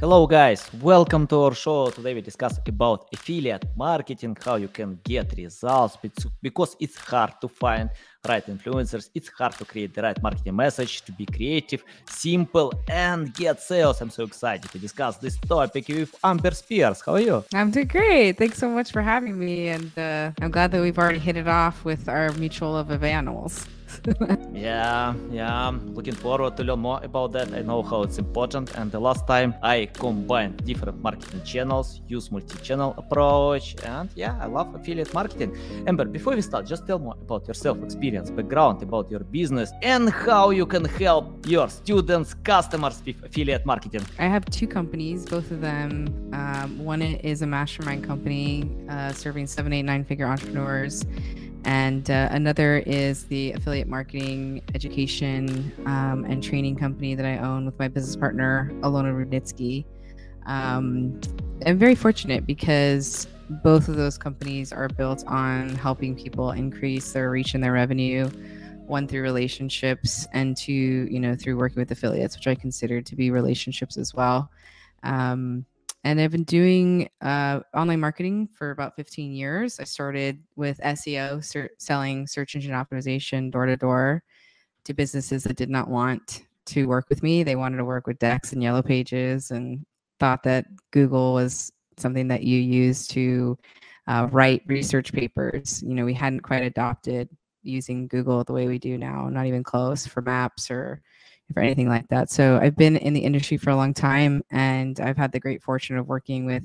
[0.00, 1.90] Hello guys, welcome to our show.
[1.90, 5.98] Today we discuss about affiliate marketing, how you can get results
[6.40, 7.90] because it's hard to find
[8.26, 9.10] right influencers.
[9.14, 14.00] It's hard to create the right marketing message, to be creative, simple, and get sales.
[14.00, 17.02] I'm so excited to discuss this topic with Amber Spears.
[17.04, 17.44] How are you?
[17.52, 18.38] I'm doing great.
[18.38, 19.68] Thanks so much for having me.
[19.68, 23.04] And uh, I'm glad that we've already hit it off with our mutual love of
[23.04, 23.66] animals.
[24.52, 25.72] yeah, yeah.
[25.86, 27.52] Looking forward to learn more about that.
[27.52, 28.74] I know how it's important.
[28.76, 34.46] And the last time I combined different marketing channels, use multi-channel approach, and yeah, I
[34.46, 35.56] love affiliate marketing.
[35.86, 40.08] Amber, before we start, just tell more about yourself, experience, background about your business, and
[40.10, 44.02] how you can help your students, customers with affiliate marketing.
[44.18, 46.30] I have two companies, both of them.
[46.32, 51.04] Um, one is a mastermind company uh, serving seven, eight, nine figure entrepreneurs
[51.64, 57.66] and uh, another is the affiliate marketing education um, and training company that I own
[57.66, 59.84] with my business partner, Alona Rudnitsky.
[60.46, 61.20] Um,
[61.66, 63.26] I'm very fortunate because
[63.62, 68.30] both of those companies are built on helping people increase their reach and their revenue
[68.86, 73.14] one through relationships and two you know through working with affiliates which i consider to
[73.14, 74.50] be relationships as well
[75.04, 75.64] um,
[76.04, 79.78] and I've been doing uh, online marketing for about 15 years.
[79.78, 84.22] I started with SEO, ser- selling search engine optimization door to door
[84.84, 87.42] to businesses that did not want to work with me.
[87.42, 89.84] They wanted to work with Dex and Yellow Pages and
[90.18, 93.58] thought that Google was something that you use to
[94.06, 95.82] uh, write research papers.
[95.82, 97.28] You know, we hadn't quite adopted
[97.62, 101.02] using Google the way we do now, not even close for maps or
[101.52, 102.30] for anything like that.
[102.30, 105.62] So I've been in the industry for a long time and I've had the great
[105.62, 106.62] fortune of working with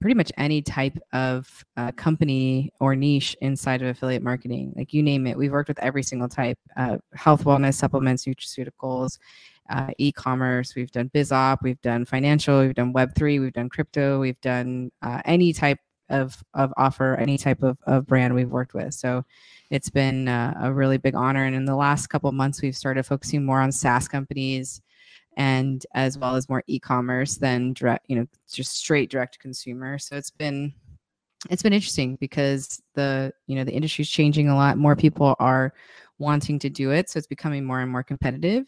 [0.00, 4.72] pretty much any type of uh, company or niche inside of affiliate marketing.
[4.74, 9.18] Like you name it, we've worked with every single type uh, health, wellness, supplements, nutraceuticals,
[9.68, 13.68] uh, e commerce, we've done biz op, we've done financial, we've done Web3, we've done
[13.68, 15.78] crypto, we've done uh, any type
[16.10, 18.94] of, of offer, any type of, of brand we've worked with.
[18.94, 19.24] So
[19.70, 21.44] it's been uh, a really big honor.
[21.44, 24.82] And in the last couple months, we've started focusing more on SaaS companies
[25.36, 29.98] and as well as more e-commerce than direct, you know, just straight direct consumer.
[29.98, 30.74] So it's been
[31.48, 34.76] it's been interesting because the you know the industry is changing a lot.
[34.76, 35.72] More people are
[36.18, 38.66] wanting to do it, so it's becoming more and more competitive.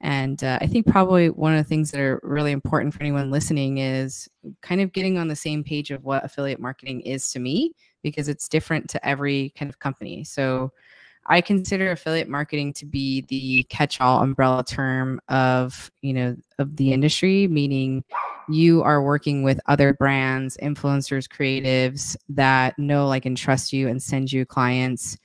[0.00, 3.30] And uh, I think probably one of the things that are really important for anyone
[3.30, 4.28] listening is
[4.60, 7.72] kind of getting on the same page of what affiliate marketing is to me
[8.02, 10.22] because it's different to every kind of company.
[10.24, 10.72] So
[11.26, 16.92] I consider affiliate marketing to be the catch-all umbrella term of, you know, of the
[16.92, 18.04] industry, meaning
[18.50, 24.02] you are working with other brands, influencers, creatives that know, like, and trust you and
[24.02, 25.16] send you clients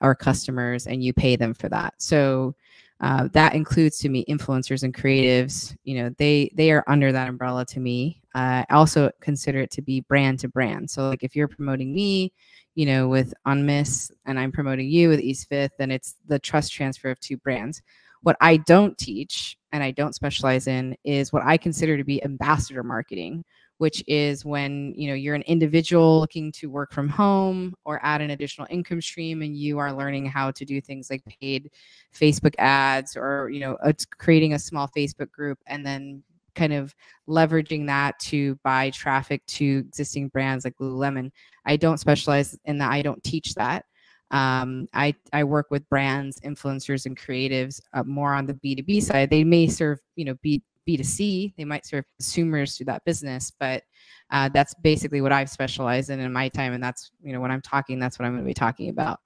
[0.00, 1.92] or customers and you pay them for that.
[1.98, 2.54] So
[3.02, 5.74] uh, that includes to me influencers and creatives.
[5.82, 8.22] You know, they they are under that umbrella to me.
[8.34, 10.88] Uh, I also consider it to be brand to brand.
[10.88, 12.32] So like if you're promoting me,
[12.76, 16.72] you know, with Unmiss and I'm promoting you with East Fifth, then it's the trust
[16.72, 17.82] transfer of two brands.
[18.22, 22.22] What I don't teach and I don't specialize in is what I consider to be
[22.22, 23.44] ambassador marketing,
[23.82, 28.20] which is when you know you're an individual looking to work from home or add
[28.20, 31.68] an additional income stream and you are learning how to do things like paid
[32.14, 36.22] facebook ads or you know it's creating a small facebook group and then
[36.54, 36.94] kind of
[37.28, 41.32] leveraging that to buy traffic to existing brands like lululemon.
[41.66, 42.92] I don't specialize in that.
[42.92, 43.84] I don't teach that.
[44.30, 49.28] Um, I, I work with brands, influencers, and creatives uh, more on the B2B side.
[49.28, 51.54] They may serve, you know, B, B2C.
[51.56, 53.82] They might serve consumers through that business, but
[54.30, 56.72] uh, that's basically what I've specialized in in my time.
[56.72, 59.20] And that's, you know, when I'm talking, that's what I'm going to be talking about.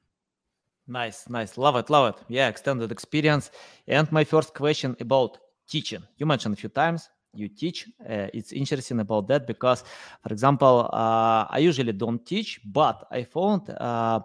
[0.88, 1.58] Nice, nice.
[1.58, 2.24] Love it, love it.
[2.28, 3.50] Yeah, extended experience.
[3.88, 6.02] And my first question about teaching.
[6.16, 7.88] You mentioned a few times you teach.
[8.00, 9.84] Uh, it's interesting about that because,
[10.22, 14.20] for example, uh, I usually don't teach, but I found uh,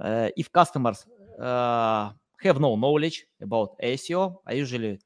[0.00, 1.06] uh if customers
[1.40, 4.98] uh, have no knowledge about SEO, I usually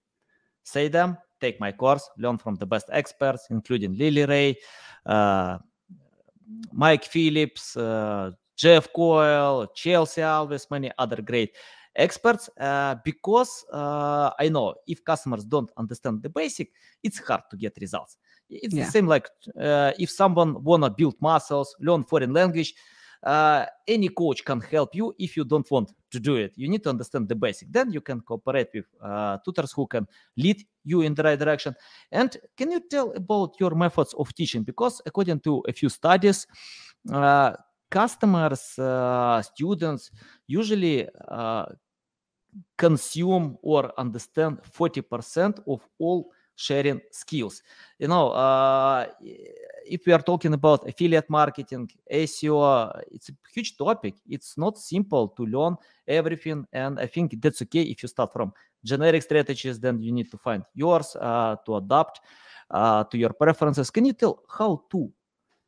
[0.62, 4.56] say them take my course, learn from the best experts, including Lily Ray,
[5.04, 5.58] uh,
[6.72, 11.54] Mike Phillips, uh, Jeff Coyle, Chelsea Alves, many other great
[11.94, 12.48] experts.
[12.58, 16.70] Uh, because uh, I know if customers don't understand the basic,
[17.02, 18.16] it's hard to get results.
[18.48, 18.84] It's yeah.
[18.84, 19.28] the same like
[19.60, 22.74] uh, if someone wanna build muscles, learn foreign language
[23.22, 26.52] uh, any coach can help you if you don't want to do it.
[26.56, 27.72] You need to understand the basic.
[27.72, 31.74] Then you can cooperate with uh, tutors who can lead you in the right direction.
[32.10, 34.62] And can you tell about your methods of teaching?
[34.62, 36.46] Because according to a few studies,
[37.12, 37.52] uh,
[37.90, 40.10] customers, uh, students
[40.46, 41.66] usually uh,
[42.76, 47.62] consume or understand 40% of all sharing skills.
[47.98, 54.14] You know, uh, if we are talking about affiliate marketing, SEO, it's a huge topic.
[54.28, 55.76] It's not simple to learn
[56.08, 59.78] everything, and I think that's okay if you start from generic strategies.
[59.78, 62.20] Then you need to find yours uh, to adapt
[62.70, 63.90] uh, to your preferences.
[63.90, 65.12] Can you tell how to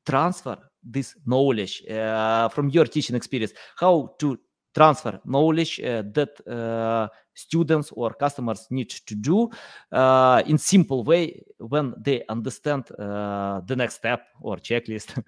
[0.04, 3.52] transfer this knowledge uh, from your teaching experience?
[3.76, 4.38] How to
[4.74, 9.50] transfer knowledge uh, that uh, students or customers need to do
[9.92, 15.22] uh, in simple way when they understand uh, the next step or checklist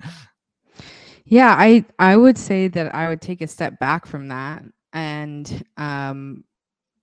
[1.24, 5.64] yeah i i would say that i would take a step back from that and
[5.76, 6.44] um,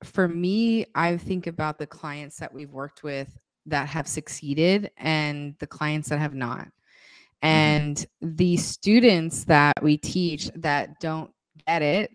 [0.03, 5.55] for me i think about the clients that we've worked with that have succeeded and
[5.59, 7.47] the clients that have not mm-hmm.
[7.47, 11.31] and the students that we teach that don't
[11.65, 12.11] get it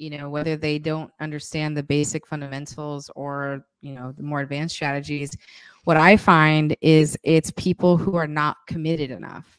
[0.00, 4.74] you know whether they don't understand the basic fundamentals or you know the more advanced
[4.74, 5.36] strategies
[5.84, 9.58] what i find is it's people who are not committed enough.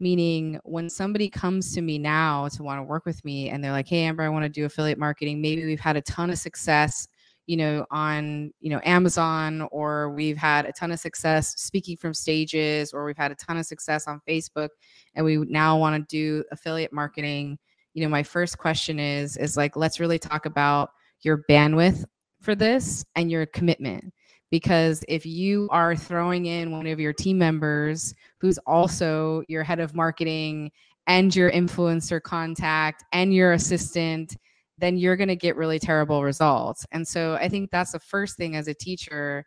[0.00, 3.72] Meaning when somebody comes to me now to want to work with me and they're
[3.72, 5.40] like hey amber i want to do affiliate marketing.
[5.40, 7.08] Maybe we've had a ton of success
[7.46, 12.12] you know on you know amazon or we've had a ton of success speaking from
[12.12, 14.68] stages or we've had a ton of success on facebook
[15.14, 17.58] and we now want to do affiliate marketing
[17.98, 20.90] you know my first question is is like let's really talk about
[21.22, 22.04] your bandwidth
[22.40, 24.14] for this and your commitment.
[24.52, 29.80] Because if you are throwing in one of your team members who's also your head
[29.80, 30.70] of marketing
[31.08, 34.36] and your influencer contact and your assistant
[34.80, 36.86] then you're going to get really terrible results.
[36.92, 39.44] And so i think that's the first thing as a teacher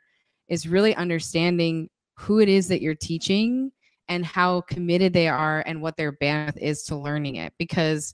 [0.50, 3.71] is really understanding who it is that you're teaching
[4.09, 7.53] and how committed they are and what their bandwidth is to learning it.
[7.57, 8.13] Because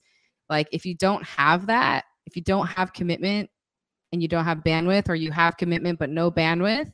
[0.49, 3.49] like if you don't have that, if you don't have commitment
[4.11, 6.91] and you don't have bandwidth or you have commitment but no bandwidth,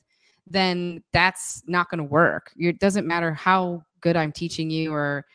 [0.48, 2.52] then that's not going to work.
[2.58, 5.26] It doesn't matter how good I'm teaching you or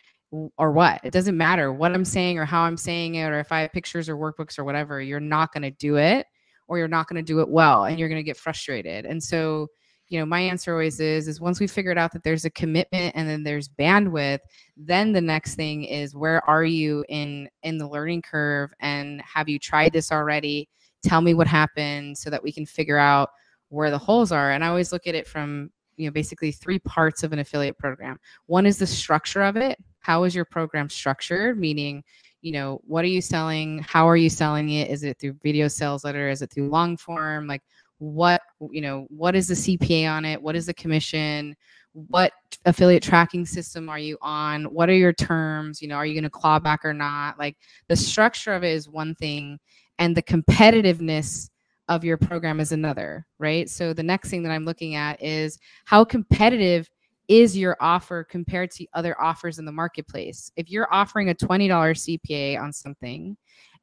[0.58, 1.00] or what.
[1.04, 3.72] It doesn't matter what I'm saying or how I'm saying it or if I have
[3.72, 5.00] pictures or workbooks or whatever.
[5.00, 6.26] You're not going to do it
[6.66, 9.06] or you're not going to do it well and you're going to get frustrated.
[9.06, 9.68] And so
[10.08, 13.14] you know my answer always is is once we figured out that there's a commitment
[13.14, 14.38] and then there's bandwidth
[14.78, 19.48] then the next thing is where are you in in the learning curve and have
[19.48, 20.68] you tried this already?
[21.02, 23.30] Tell me what happened so that we can figure out
[23.70, 24.52] where the holes are.
[24.52, 27.76] And i always look at it from you know basically three parts of an affiliate
[27.76, 28.18] program.
[28.46, 29.78] One is the structure of it.
[29.98, 31.58] How is your program structured?
[31.58, 32.04] Meaning
[32.40, 33.80] you know what are you selling?
[33.80, 34.90] How are you selling it?
[34.90, 36.28] Is it through video sales letter?
[36.28, 37.48] Is it through long form?
[37.48, 37.62] Like
[37.98, 40.40] what you know what is the cpa on it?
[40.40, 41.56] What is the commission?
[41.92, 42.32] What
[42.64, 44.64] affiliate tracking system are you on?
[44.64, 45.82] What are your terms?
[45.82, 47.38] You know are you going to claw back or not?
[47.38, 47.56] Like
[47.88, 49.58] the structure of it is one thing
[49.98, 51.50] and the competitiveness
[51.88, 53.68] of your program is another right?
[53.68, 56.88] So the next thing that i'm looking at is how competitive
[57.28, 60.50] is your offer compared to other offers in the marketplace?
[60.56, 63.36] If you're offering a $20 cpa on something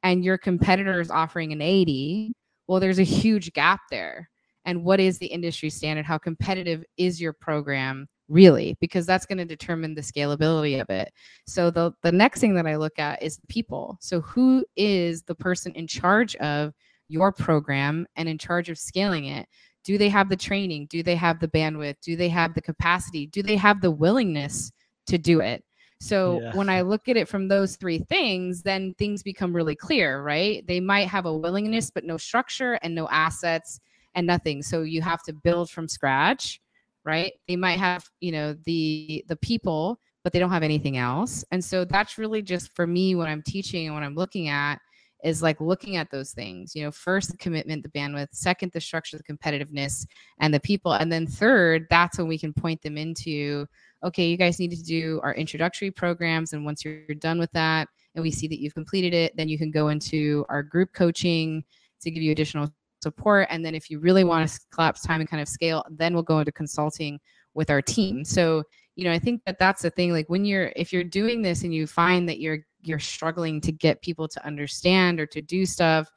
[0.03, 2.33] and your competitor is offering an 80
[2.67, 4.29] well, there's a huge gap there.
[4.65, 6.05] And what is the industry standard?
[6.05, 8.75] How competitive is your program really?
[8.81, 11.11] Because that's going to determine the scalability of it.
[11.45, 13.97] So the, the next thing that I look at is people.
[14.01, 16.73] So who is the person in charge of
[17.07, 19.47] your program and in charge of scaling it?
[19.83, 20.87] Do they have the training?
[20.89, 21.97] Do they have the bandwidth?
[22.01, 23.27] Do they have the capacity?
[23.27, 24.71] Do they have the willingness
[25.07, 25.63] to do it?
[25.99, 26.55] So yeah.
[26.55, 30.65] when I look at it from those three things, then things become really clear, right?
[30.67, 33.79] They might have a willingness, but no structure and no assets
[34.13, 34.61] and nothing.
[34.61, 36.59] So you have to build from scratch,
[37.05, 37.33] right?
[37.47, 41.45] They might have, you know, the the people, but they don't have anything else.
[41.51, 44.79] And so that's really just for me what I'm teaching and what I'm looking at
[45.25, 48.79] is like looking at those things you know first the commitment the bandwidth second the
[48.79, 50.05] structure the competitiveness
[50.39, 53.67] and the people and then third that's when we can point them into
[54.05, 56.53] okay, you guys need to do our introductory programs.
[56.53, 59.57] And once you're done with that and we see that you've completed it, then you
[59.57, 61.63] can go into our group coaching
[62.01, 62.69] to give you additional
[63.01, 63.47] support.
[63.49, 66.23] And then if you really want to collapse time and kind of scale, then we'll
[66.23, 67.19] go into consulting
[67.55, 68.23] with our team.
[68.23, 68.63] So,
[68.95, 70.11] you know, I think that that's the thing.
[70.11, 73.71] Like when you're, if you're doing this and you find that you're, you're struggling to
[73.71, 76.09] get people to understand or to do stuff,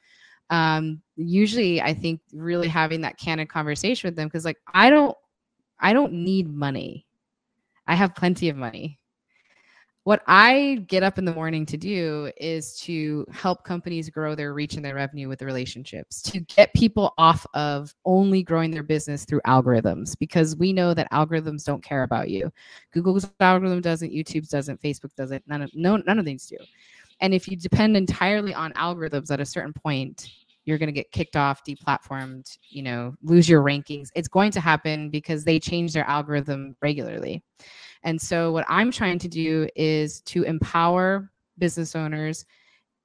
[0.50, 5.16] um, usually I think really having that candid conversation with them, because like I don't,
[5.80, 7.06] I don't need money
[7.88, 8.97] I have plenty of money.
[10.08, 14.54] What I get up in the morning to do is to help companies grow their
[14.54, 18.82] reach and their revenue with the relationships, to get people off of only growing their
[18.82, 22.50] business through algorithms, because we know that algorithms don't care about you.
[22.90, 26.56] Google's algorithm doesn't, YouTube's doesn't, Facebook doesn't, none of no none of these do.
[27.20, 30.30] And if you depend entirely on algorithms at a certain point,
[30.64, 34.08] you're going to get kicked off, deplatformed, you know, lose your rankings.
[34.14, 37.42] It's going to happen because they change their algorithm regularly.
[38.04, 42.44] And so, what I'm trying to do is to empower business owners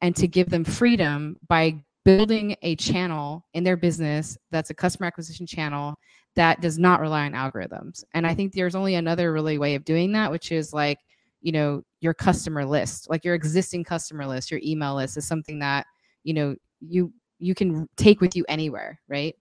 [0.02, 5.08] and to give them freedom by building a channel in their business that's a customer
[5.08, 5.96] acquisition channel
[6.36, 8.04] that does not rely on algorithms.
[8.14, 11.00] And I think there's only another really way of doing that, which is like,
[11.42, 15.60] you know, your customer list, like your existing customer list, your email list is something
[15.60, 15.86] that,
[16.24, 19.36] you know, you you can take with you anywhere, right?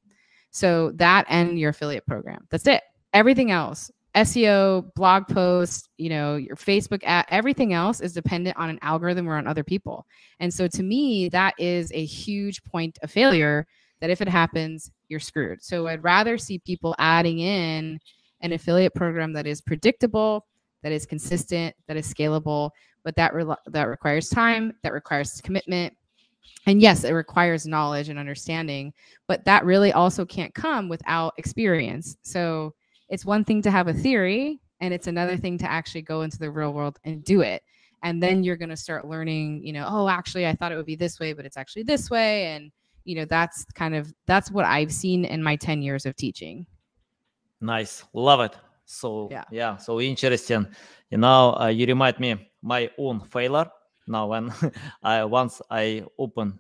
[0.51, 2.47] So that and your affiliate program.
[2.51, 2.83] That's it.
[3.13, 8.69] Everything else, SEO, blog posts, you know, your Facebook ad, everything else is dependent on
[8.69, 10.07] an algorithm or on other people.
[10.39, 13.67] And so to me, that is a huge point of failure
[14.01, 15.63] that if it happens, you're screwed.
[15.63, 17.99] So I'd rather see people adding in
[18.43, 20.47] an affiliate program that is predictable,
[20.83, 22.71] that is consistent, that is scalable,
[23.05, 25.95] but that re- that requires time, that requires commitment.
[26.67, 28.93] And yes, it requires knowledge and understanding,
[29.27, 32.17] but that really also can't come without experience.
[32.23, 32.75] So
[33.13, 36.39] it's one thing to have a theory and it's another thing to actually go into
[36.39, 37.63] the real world and do it.
[38.03, 40.87] And then you're going to start learning you know oh actually i thought it would
[40.87, 42.47] be this way but it's actually this way.
[42.47, 42.73] And
[43.05, 46.67] you know that's kind of that's what i've seen in my 10 years of teaching.
[47.61, 48.03] Nice.
[48.15, 48.57] Love it.
[48.87, 50.67] So yeah, yeah so interesting.
[51.11, 53.71] You know uh, you remind me my own failure.
[54.09, 54.51] Now when
[55.03, 56.59] i once i open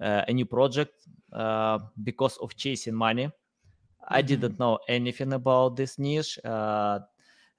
[0.00, 0.94] uh, a new project
[1.30, 3.30] uh, because of chasing money
[4.08, 7.00] I didn't know anything about this niche, uh,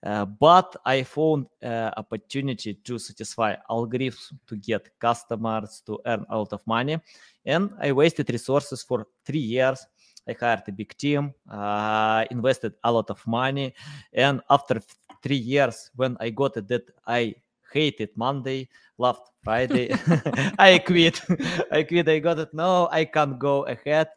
[0.04, 6.38] uh, but I found uh, opportunity to satisfy algorithms to get customers to earn a
[6.38, 7.00] lot of money,
[7.46, 9.86] and I wasted resources for three years.
[10.28, 13.74] I hired a big team, uh, invested a lot of money,
[14.14, 14.82] and after
[15.24, 17.36] three years, when I got it that I
[17.72, 19.94] hated Monday, loved Friday,
[20.60, 21.22] I quit.
[21.72, 22.10] I quit.
[22.10, 22.54] I got it.
[22.54, 24.10] No, I can't go ahead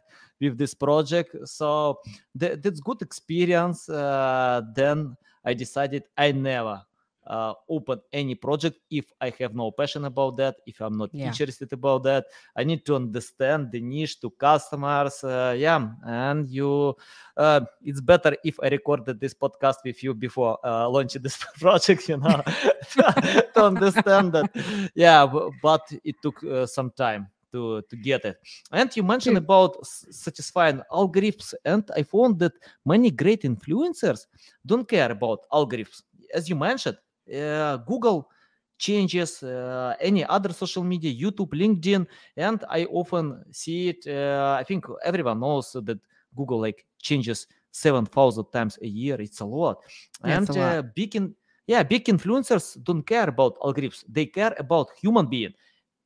[0.45, 1.37] with this project.
[1.49, 2.01] So
[2.39, 3.89] th- that's good experience.
[3.89, 6.83] Uh, then I decided I never
[7.27, 11.27] uh, open any project if I have no passion about that, if I'm not yeah.
[11.27, 12.27] interested about that.
[12.57, 15.25] I need to understand the niche to customers.
[15.25, 16.97] Uh, yeah, and you,
[17.37, 22.09] uh, it's better if I recorded this podcast with you before uh, launching this project,
[22.09, 22.43] you know,
[22.93, 24.91] to understand that.
[24.95, 25.27] Yeah,
[25.63, 28.37] but it took uh, some time to to get it.
[28.73, 32.53] And you mentioned about satisfying algorithms, and I found that
[32.85, 34.27] many great influencers
[34.67, 36.03] don't care about algorithms.
[36.35, 36.99] As you mentioned,
[37.33, 38.29] uh, Google
[38.79, 42.07] changes uh, any other social media youtube linkedin
[42.37, 45.99] and i often see it uh, i think everyone knows that
[46.35, 49.79] google like changes 7000 times a year it's a lot
[50.25, 50.79] yeah, and a lot.
[50.79, 51.35] Uh, big in,
[51.67, 55.55] yeah big influencers don't care about algorithms they care about human being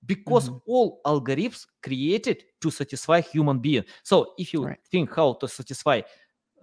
[0.04, 0.58] because mm-hmm.
[0.66, 4.78] all algorithms created to satisfy human being so if you right.
[4.90, 6.00] think how to satisfy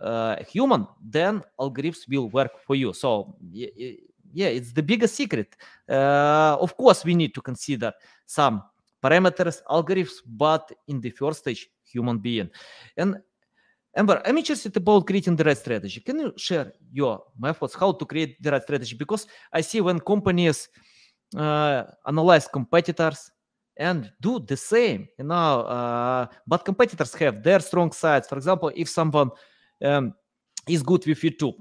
[0.02, 5.56] uh, a human then algorithms will work for you so yeah it's the biggest secret
[5.90, 7.92] uh, of course we need to consider
[8.26, 8.62] some
[9.04, 12.50] parameters algorithms but in the first stage human being
[12.98, 13.18] and
[13.98, 16.02] Amber, I'm interested about creating the right strategy.
[16.02, 18.94] Can you share your methods how to create the right strategy?
[18.94, 20.82] Because I see when companies uh,
[21.34, 23.32] analyze competitors
[23.78, 25.08] and do the same.
[25.18, 28.28] You know uh, but competitors have their strong sides.
[28.28, 29.32] For example if someone
[29.84, 30.14] um,
[30.68, 31.56] is good with youtube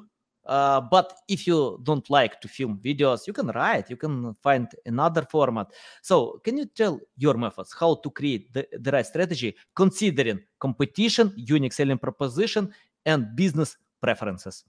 [0.47, 4.69] uh, but if you don't like to film videos you can write you can find
[4.85, 5.69] another format.
[6.03, 11.33] So can you tell your methods how to create the, the right strategy considering competition
[11.37, 12.73] unique selling proposition
[13.07, 14.65] and business preferences?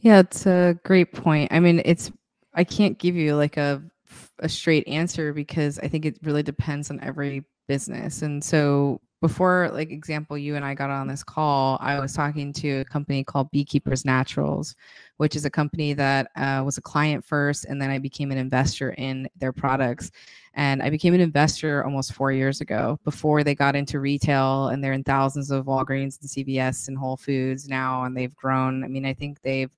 [0.00, 1.50] Yeah it's a great point.
[1.50, 2.12] I mean it's
[2.54, 3.82] I can't give you like a
[4.40, 8.22] a straight answer because I think it really depends on every business.
[8.22, 12.52] And so before like example you and I got on this call, I was talking
[12.54, 14.74] to a company called Beekeepers Naturals,
[15.16, 18.38] which is a company that uh, was a client first and then I became an
[18.38, 20.10] investor in their products.
[20.52, 24.84] And I became an investor almost 4 years ago before they got into retail and
[24.84, 28.84] they're in thousands of Walgreens and CVS and Whole Foods now and they've grown.
[28.84, 29.70] I mean, I think they've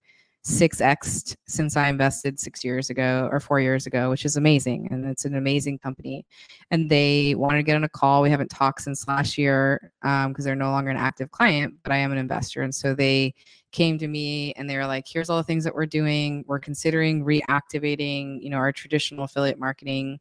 [0.47, 4.87] 6x since I invested six years ago or four years ago, which is amazing.
[4.93, 6.25] And it's an amazing company.
[6.71, 8.23] And they wanted to get on a call.
[8.23, 11.93] We haven't talked since last year because um, they're no longer an active client, but
[11.93, 12.63] I am an investor.
[12.63, 13.35] And so they
[13.73, 16.45] came to me and they were like, here's all the things that we're doing.
[16.47, 20.21] We're considering reactivating, you know, our traditional affiliate marketing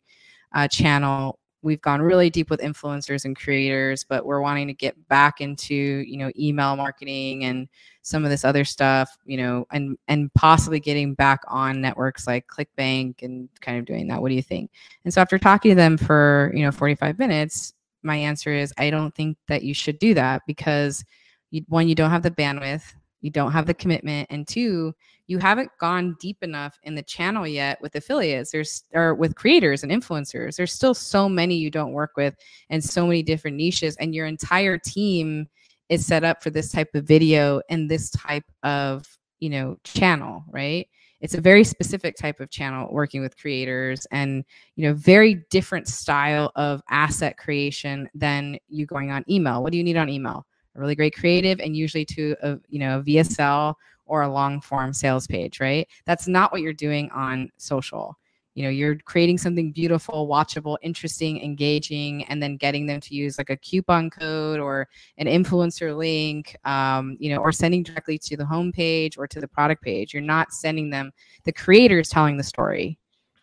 [0.56, 4.96] uh, channel we've gone really deep with influencers and creators but we're wanting to get
[5.08, 7.68] back into you know email marketing and
[8.04, 12.48] some of this other stuff you know and and possibly getting back on networks like
[12.48, 14.22] clickbank and kind of doing that.
[14.22, 14.70] What do you think?
[15.04, 17.74] And so after talking to them for you know 45 minutes
[18.06, 21.04] my answer is I don't think that you should do that because
[21.52, 22.94] you, one, you don't have the bandwidth,
[23.26, 24.94] you don't have the commitment, and two,
[25.26, 28.52] you haven't gone deep enough in the channel yet with affiliates.
[28.52, 30.58] There's or with creators and influencers.
[30.58, 32.36] There's still so many you don't work with
[32.70, 35.48] and so many different niches and your entire team
[35.90, 39.08] is set up for this type of video and this type of
[39.40, 40.88] you know channel right?
[41.20, 45.88] It's a very specific type of channel working with creators and you know very different
[45.88, 49.64] style of asset creation than you going on email.
[49.64, 52.80] What do you need on email a really great creative and usually to a you
[52.80, 55.88] know a vsl or a long form sales page, right?
[56.06, 58.18] That's not what you're doing on social.
[58.54, 63.38] You know, you're creating something beautiful, watchable, interesting, engaging, and then getting them to use
[63.38, 68.38] like a coupon code or an influencer link, um, you know, or sending directly to
[68.38, 70.14] the homepage or to the product page.
[70.14, 71.12] You're not sending them,
[71.44, 72.98] the creator's telling the story,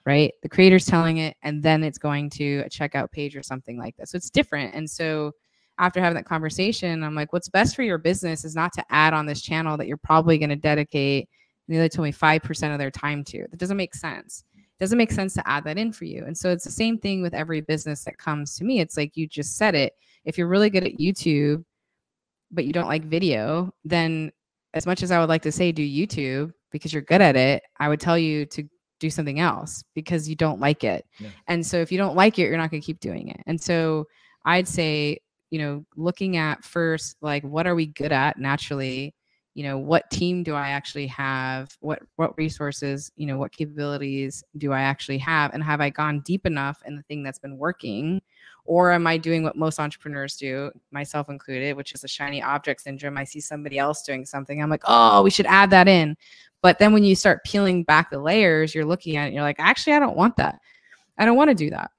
[0.06, 0.32] right?
[0.42, 3.94] The creator's telling it, and then it's going to a checkout page or something like
[3.98, 4.08] that.
[4.08, 4.74] So it's different.
[4.74, 5.32] And so,
[5.78, 9.14] after having that conversation, I'm like, what's best for your business is not to add
[9.14, 11.28] on this channel that you're probably going to dedicate,
[11.68, 13.46] and they told me 5% of their time to.
[13.50, 14.44] That doesn't make sense.
[14.54, 16.24] It doesn't make sense to add that in for you.
[16.26, 18.80] And so it's the same thing with every business that comes to me.
[18.80, 19.94] It's like you just said it.
[20.24, 21.64] If you're really good at YouTube,
[22.50, 24.30] but you don't like video, then
[24.74, 27.62] as much as I would like to say do YouTube because you're good at it,
[27.78, 28.68] I would tell you to
[29.00, 31.04] do something else because you don't like it.
[31.18, 31.30] Yeah.
[31.48, 33.40] And so if you don't like it, you're not going to keep doing it.
[33.46, 34.06] And so
[34.44, 35.18] I'd say
[35.52, 39.14] you know looking at first like what are we good at naturally?
[39.52, 41.76] You know what team do i actually have?
[41.80, 45.52] What what resources you know what capabilities do i actually have?
[45.52, 48.22] And have i gone deep enough in the thing that's been working?
[48.64, 52.80] Or am i doing what most entrepreneurs do myself included which is a shiny object
[52.80, 53.18] syndrome.
[53.18, 54.62] I see somebody else doing something.
[54.62, 56.16] I'm like oh we should add that in.
[56.62, 59.60] But then when you start peeling back the layers you're looking at it you're like
[59.60, 60.60] actually i don't want that.
[61.18, 61.90] I don't want to do that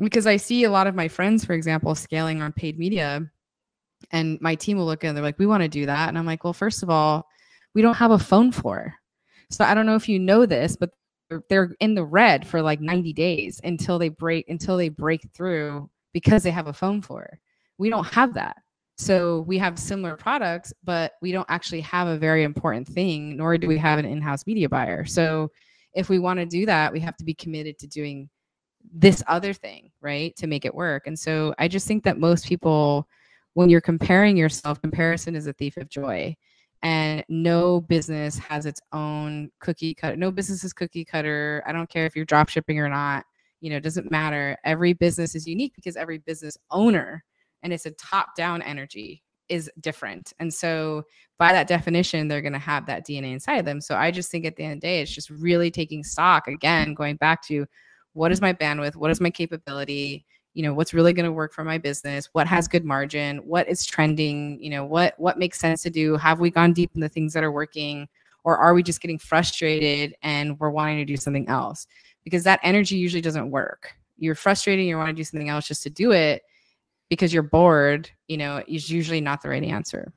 [0.00, 3.30] because I see a lot of my friends, for example, scaling on paid media,
[4.10, 6.26] and my team will look and they're like, "We want to do that," and I'm
[6.26, 7.26] like, "Well, first of all,
[7.74, 8.94] we don't have a phone floor,
[9.50, 10.90] so I don't know if you know this, but
[11.48, 15.88] they're in the red for like 90 days until they break until they break through
[16.12, 17.38] because they have a phone floor.
[17.78, 18.56] We don't have that."
[18.98, 23.56] So we have similar products, but we don't actually have a very important thing, nor
[23.58, 25.04] do we have an in-house media buyer.
[25.04, 25.50] So
[25.94, 28.28] if we want to do that, we have to be committed to doing
[28.92, 30.34] this other thing, right?
[30.36, 31.06] To make it work.
[31.06, 33.08] And so I just think that most people,
[33.54, 36.36] when you're comparing yourself, comparison is a thief of joy.
[36.82, 40.16] And no business has its own cookie cutter.
[40.16, 41.62] No business is cookie cutter.
[41.64, 43.24] I don't care if you're drop shipping or not.
[43.60, 44.56] You know, it doesn't matter.
[44.64, 47.24] Every business is unique because every business owner
[47.62, 50.32] and it's a top down energy is different.
[50.40, 51.04] And so
[51.38, 53.80] by that definition, they're going to have that DNA inside of them.
[53.80, 56.48] So I just think at the end of the day, it's just really taking stock
[56.48, 57.66] again, going back to
[58.14, 58.96] what is my bandwidth?
[58.96, 60.24] What is my capability?
[60.54, 62.28] You know what's really going to work for my business?
[62.32, 63.38] What has good margin?
[63.38, 64.62] What is trending?
[64.62, 66.16] You know what what makes sense to do?
[66.16, 68.08] Have we gone deep in the things that are working?
[68.44, 71.86] Or are we just getting frustrated and we're wanting to do something else?
[72.24, 73.92] Because that energy usually doesn't work.
[74.18, 76.42] You're frustrated you want to do something else just to do it
[77.08, 80.12] because you're bored you know is usually not the right answer.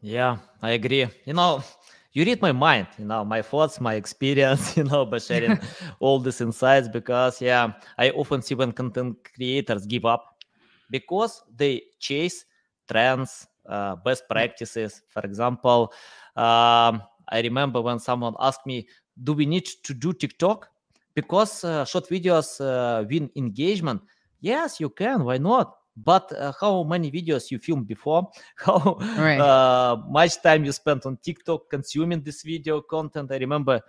[0.00, 1.06] Yeah i agree.
[1.24, 1.62] You know
[2.18, 5.56] you read my mind you know my thoughts my experience you know by sharing
[6.00, 10.42] all these insights because yeah i often see when content creators give up
[10.90, 12.44] because they chase
[12.90, 15.02] trends uh, best practices.
[15.08, 15.92] For example
[16.34, 18.88] um, i remember when someone asked me
[19.22, 20.68] do we need to do tiktok?
[21.14, 24.00] Because uh, short videos uh, win engagement.
[24.40, 25.24] Yes you can.
[25.24, 28.30] Why not but uh, how many videos you filmed before?
[28.56, 29.40] How right.
[29.40, 33.32] uh, much time you spent on tiktok consuming this video content?
[33.32, 33.80] I remember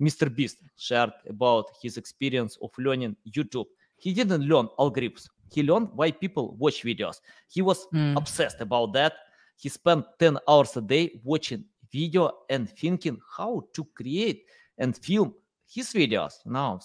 [0.00, 3.66] mr beast shared about his experience of learning youtube.
[3.96, 5.28] He didn't learn algorithms.
[5.52, 7.20] He learned why people watch videos.
[7.48, 8.16] He was mm.
[8.16, 9.12] obsessed about that.
[9.56, 14.44] He spent 10 hours a day watching video and thinking how to create
[14.78, 15.34] and film
[15.72, 16.32] his videos.
[16.44, 16.80] Now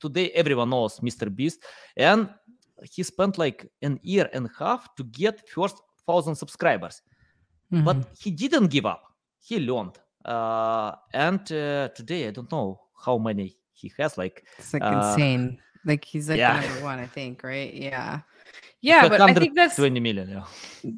[0.00, 1.62] today everyone knows mr beast.
[1.96, 2.30] And
[2.82, 7.02] he spent like an year and a half to get first thousand subscribers.
[7.72, 7.84] Mm-hmm.
[7.84, 9.02] but he didn't give up.
[9.40, 9.98] He learned.
[10.24, 15.10] Uh, and uh, today i don't know how many he has like it's like uh,
[15.10, 15.58] insane.
[15.84, 16.60] Like he's like yeah.
[16.60, 17.74] number one i think right?
[17.74, 18.20] Yeah.
[18.80, 20.44] Yeah but i think that's 20 million yeah.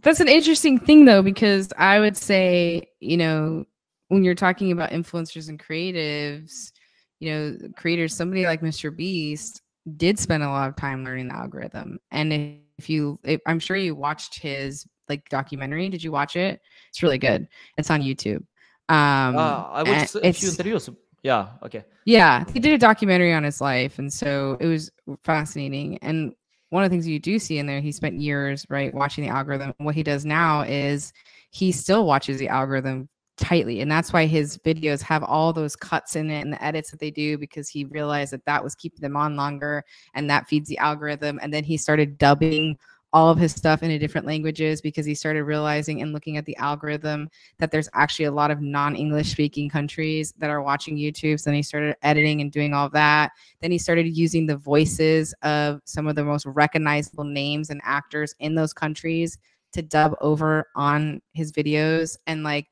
[0.03, 3.65] that's an interesting thing though because i would say you know
[4.09, 6.71] when you're talking about influencers and creatives
[7.19, 9.63] you know creators somebody like mr beast
[9.97, 11.99] did spend a lot of time learning the algorithm.
[12.11, 15.89] And if you, if, I'm sure you watched his like documentary.
[15.89, 16.61] Did you watch it?
[16.91, 17.49] It's really good.
[17.79, 18.43] It's on YouTube.
[18.89, 20.89] Um, uh, I watched a few interviews.
[21.23, 21.49] Yeah.
[21.65, 21.85] Okay.
[22.05, 24.93] Yeah, he did a documentary on his life, and so it was
[25.25, 25.99] fascinating.
[25.99, 26.35] And
[26.71, 29.31] one of the things you do see in there, he spent years right watching the
[29.31, 29.75] algorithm.
[29.79, 31.13] What he does now is
[31.51, 36.17] he still watches the algorithm tightly and that's why his videos have all those cuts
[36.17, 39.01] in it and the edits that they do because he realized that that was keeping
[39.01, 42.79] them on longer and that feeds the algorithm and then he started dubbing
[43.13, 46.57] all of his stuff into different languages because he started realizing and looking at the
[46.57, 51.39] algorithm that there's actually a lot of non-english speaking countries that are watching youtube.
[51.41, 53.33] So then he started editing and doing all that.
[53.61, 58.35] Then he started using the voices of some of the most recognizable names and actors
[58.41, 59.39] in those countries
[59.73, 62.67] to dub over on his videos and like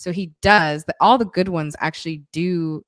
[0.00, 0.96] so he does that.
[0.98, 2.82] All the good ones actually do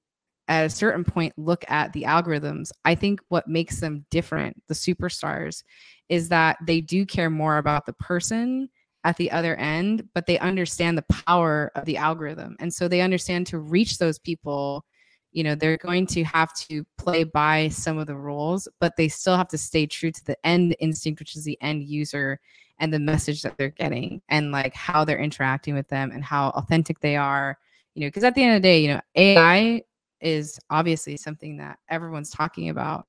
[0.49, 2.73] at a certain point look at the algorithms.
[2.87, 5.63] I think what makes them different, the superstars,
[6.09, 8.71] is that they do care more about the person
[9.05, 12.57] at the other end, but they understand the power of the algorithm.
[12.61, 14.87] And so they understand to reach those people,
[15.33, 19.09] you know, they're going to have to play by some of the rules, but they
[19.09, 22.39] still have to stay true to the end instinct, which is the end user
[22.79, 26.49] and the message that they're getting and like how they're interacting with them and how
[26.51, 27.57] authentic they are
[27.95, 29.83] you know because at the end of the day you know ai
[30.21, 33.07] is obviously something that everyone's talking about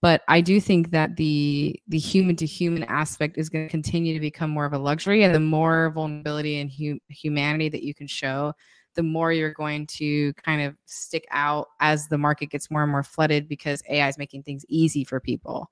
[0.00, 4.14] but i do think that the the human to human aspect is going to continue
[4.14, 7.94] to become more of a luxury and the more vulnerability and hu- humanity that you
[7.94, 8.52] can show
[8.94, 12.92] the more you're going to kind of stick out as the market gets more and
[12.92, 15.70] more flooded because ai is making things easy for people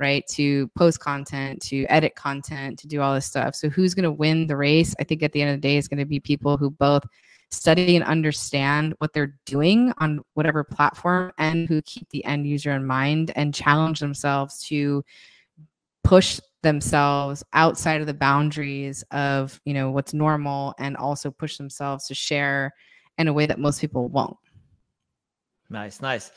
[0.00, 0.26] right?
[0.28, 3.54] To post content, to edit content, to do all this stuff.
[3.54, 4.94] So who's going to win the race?
[4.98, 7.04] I think at the end of the day, it's going to be people who both
[7.50, 12.72] study and understand what they're doing on whatever platform and who keep the end user
[12.72, 15.04] in mind and challenge themselves to
[16.02, 22.06] push themselves outside of the boundaries of you know what's normal and also push themselves
[22.06, 22.72] to share
[23.18, 24.36] in a way that most people won't
[25.70, 26.30] nice nice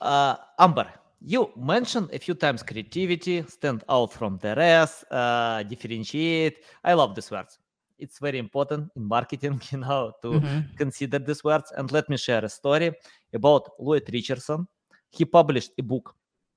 [0.00, 0.86] uh amber
[1.24, 6.64] you mentioned a few times creativity, stand out from the rest, uh, differentiate.
[6.82, 7.58] I love these words.
[7.98, 10.74] It's very important in marketing, you know, to mm-hmm.
[10.76, 11.72] consider these words.
[11.76, 12.92] And let me share a story
[13.32, 14.66] about Lloyd Richardson.
[15.10, 16.14] He published a book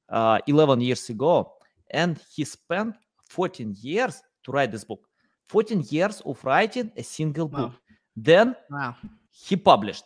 [0.09, 1.53] uh, 11 years ago,
[1.91, 2.95] and he spent
[3.29, 5.07] 14 years to write this book.
[5.49, 7.71] 14 years of writing a single book.
[7.71, 7.79] Wow.
[8.15, 8.95] Then wow.
[9.29, 10.05] he published,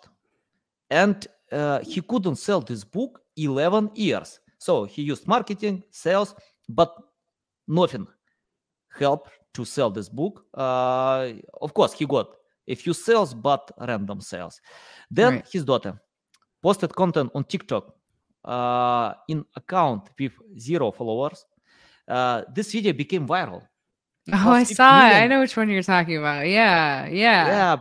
[0.89, 6.35] and uh, he couldn't sell this book 11 years so he used marketing, sales,
[6.67, 6.93] but
[7.67, 8.05] nothing
[8.97, 10.45] helped to sell this book.
[10.53, 12.35] Uh, of course, he got
[12.67, 14.61] a few sales, but random sales.
[15.09, 15.47] Then right.
[15.51, 15.99] his daughter
[16.61, 17.95] posted content on TikTok
[18.43, 21.45] uh, in account with zero followers.
[22.09, 23.61] Uh, this video became viral.
[24.33, 25.17] Oh, I saw million.
[25.17, 25.23] it.
[25.23, 26.47] I know which one you're talking about.
[26.47, 27.47] Yeah, yeah.
[27.47, 27.77] Yeah,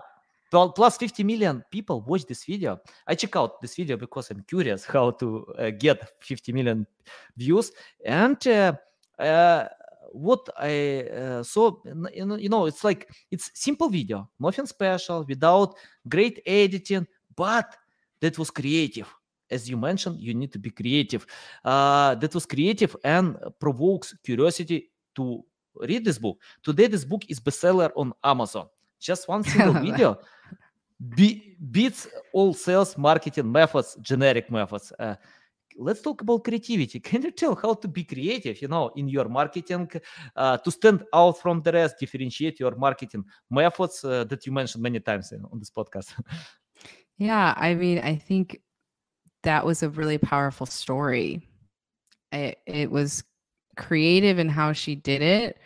[0.52, 4.42] Well, plus 50 million people watch this video i check out this video because i'm
[4.48, 6.86] curious how to uh, get 50 million
[7.36, 7.70] views
[8.04, 8.72] and uh,
[9.18, 9.68] uh,
[10.12, 11.76] what i uh, saw
[12.14, 15.74] you know it's like it's simple video nothing special without
[16.08, 17.76] great editing but
[18.20, 19.17] that was creative
[19.50, 21.26] as you mentioned you need to be creative
[21.64, 25.44] uh, that was creative and provokes curiosity to
[25.80, 28.66] read this book today this book is bestseller on amazon
[29.00, 30.18] just one single video
[30.98, 34.92] be, beats all sales marketing methods, generic methods.
[34.98, 35.14] Uh,
[35.76, 36.98] let's talk about creativity.
[37.08, 39.88] Can you tell how to be creative, you know, in your marketing,
[40.34, 44.82] uh, to stand out from the rest, differentiate your marketing methods uh, that you mentioned
[44.82, 46.12] many times on this podcast?
[47.18, 48.60] yeah, I mean, I think
[49.42, 51.46] that was a really powerful story.
[52.32, 53.24] It, it was
[53.76, 55.58] creative in how she did it,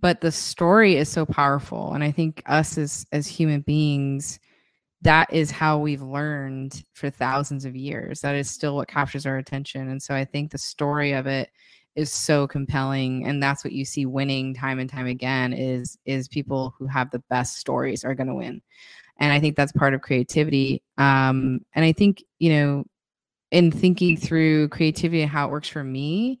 [0.00, 1.92] but the story is so powerful.
[1.92, 4.40] And I think us as as human beings,
[5.02, 8.20] that is how we've learned for thousands of years.
[8.20, 9.88] That is still what captures our attention.
[9.88, 11.50] And so I think the story of it
[11.96, 16.28] is so compelling and that's what you see winning time and time again is is
[16.28, 18.62] people who have the best stories are going to win
[19.18, 22.84] and i think that's part of creativity um and i think you know
[23.50, 26.40] in thinking through creativity and how it works for me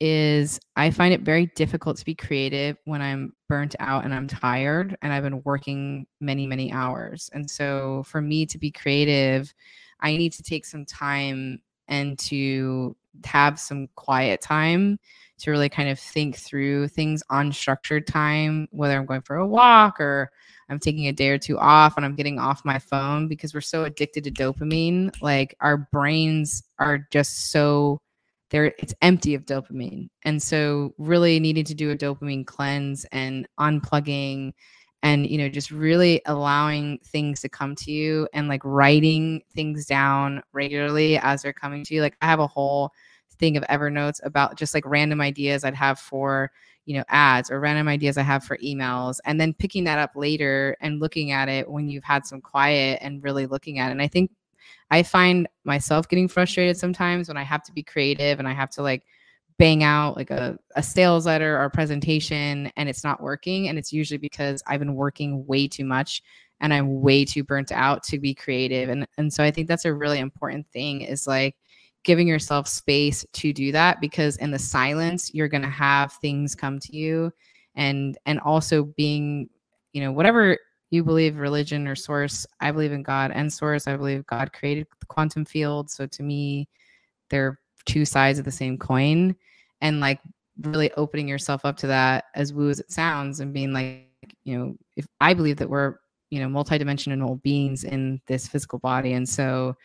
[0.00, 4.28] is I find it very difficult to be creative when I'm burnt out and I'm
[4.28, 7.28] tired and I've been working many, many hours.
[7.32, 9.52] And so for me to be creative,
[10.00, 14.98] I need to take some time and to have some quiet time
[15.38, 19.46] to really kind of think through things on structured time, whether I'm going for a
[19.46, 20.30] walk or
[20.68, 23.60] I'm taking a day or two off and I'm getting off my phone because we're
[23.60, 25.14] so addicted to dopamine.
[25.22, 28.00] Like our brains are just so
[28.50, 33.46] there it's empty of dopamine and so really needing to do a dopamine cleanse and
[33.60, 34.54] unplugging
[35.02, 39.84] and you know just really allowing things to come to you and like writing things
[39.84, 42.90] down regularly as they're coming to you like i have a whole
[43.38, 46.50] thing of Evernote about just like random ideas I'd have for
[46.88, 50.12] you know ads or random ideas I have for emails and then picking that up
[50.16, 53.92] later and looking at it when you've had some quiet and really looking at it.
[53.92, 54.30] And I think
[54.90, 58.70] I find myself getting frustrated sometimes when I have to be creative and I have
[58.70, 59.04] to like
[59.58, 63.68] bang out like a, a sales letter or a presentation and it's not working.
[63.68, 66.22] And it's usually because I've been working way too much
[66.62, 68.88] and I'm way too burnt out to be creative.
[68.88, 71.54] And and so I think that's a really important thing is like
[72.08, 76.54] giving yourself space to do that because in the silence you're going to have things
[76.54, 77.30] come to you
[77.74, 79.46] and and also being
[79.92, 80.56] you know whatever
[80.88, 84.86] you believe religion or source i believe in god and source i believe god created
[85.00, 85.90] the quantum field.
[85.90, 86.66] So to me
[87.28, 89.36] they're two sides of the same coin.
[89.82, 90.18] And like
[90.62, 94.08] really opening yourself up to that as woo as it sounds and being like
[94.44, 95.96] you know if i believe that we're
[96.30, 99.12] you know multidimensional beings in this physical body.
[99.12, 99.76] And so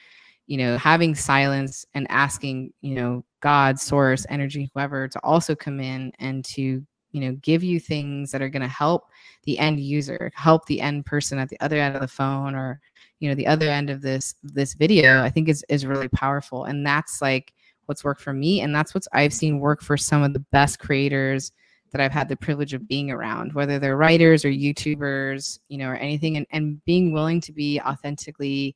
[0.48, 5.80] you know, having silence and asking, you know, God, source, energy, whoever to also come
[5.80, 9.06] in and to, you know, give you things that are going to help
[9.44, 12.80] the end user, help the end person at the other end of the phone or,
[13.20, 16.66] you know, the other end of this this video, I think is is really powerful.
[16.66, 17.54] And that's like
[17.86, 18.62] what's worked for me.
[18.62, 21.52] And that's what I've seen work for some of the best creators
[21.92, 25.90] that I've had the privilege of being around, whether they're writers or YouTubers, you know,
[25.90, 28.76] or anything, and, and being willing to be authentically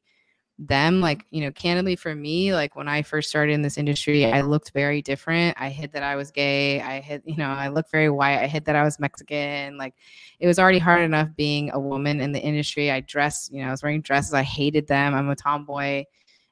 [0.59, 4.25] them like you know candidly for me like when i first started in this industry
[4.25, 5.55] i looked very different.
[5.59, 6.81] I hid that i was gay.
[6.81, 8.39] I hid you know i looked very white.
[8.39, 9.77] I hid that i was mexican.
[9.77, 9.93] Like
[10.39, 12.89] it was already hard enough being a woman in the industry.
[12.89, 14.33] I dressed you know i was wearing dresses.
[14.33, 15.13] I hated them.
[15.13, 16.05] I'm a tomboy.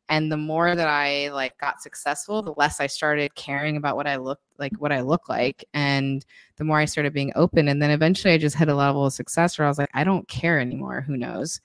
[0.07, 4.05] And the more that i like got successful the less i started caring about what
[4.05, 5.65] i looked like what i look like.
[5.73, 6.23] And
[6.57, 7.67] the more i started being open.
[7.67, 10.03] And then eventually i just hit a level of success where i was like i
[10.03, 11.01] don't care anymore.
[11.01, 11.59] Who knows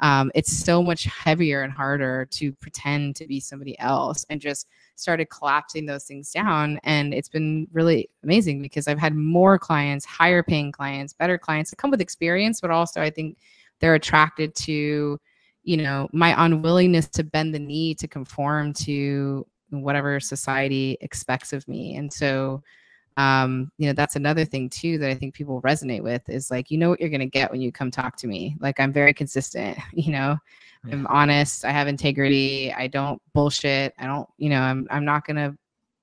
[0.00, 4.68] um, it's so much heavier and harder to pretend to be somebody else and just
[4.94, 6.78] started collapsing those things down.
[6.84, 11.70] And it's been really amazing because i've had more clients higher paying clients better clients
[11.70, 13.38] that come with experience but also i think
[13.78, 15.18] they're attracted to
[15.62, 21.66] you know my unwillingness to bend the knee to conform to whatever society expects of
[21.68, 21.96] me.
[21.96, 22.62] And so
[23.16, 26.70] um, you know, that's another thing too that I think people resonate with is like,
[26.70, 28.56] you know what you're gonna get when you come talk to me.
[28.60, 30.36] Like I'm very consistent, you know,
[30.84, 30.92] yeah.
[30.92, 35.26] I'm honest, I have integrity, I don't bullshit, I don't, you know, I'm I'm not
[35.26, 35.56] gonna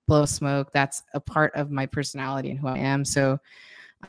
[0.08, 0.72] blow smoke.
[0.74, 3.06] That's a part of my personality and who I am.
[3.06, 3.40] So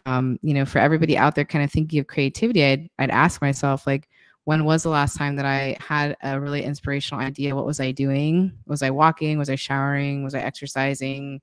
[0.07, 3.41] um, you know, for everybody out there kind of thinking of creativity, I'd I'd ask
[3.41, 4.09] myself, like,
[4.45, 7.55] when was the last time that I had a really inspirational idea?
[7.55, 8.53] What was I doing?
[8.67, 9.39] Was I walking?
[9.39, 10.25] Was I showering?
[10.25, 11.41] Was I exercising?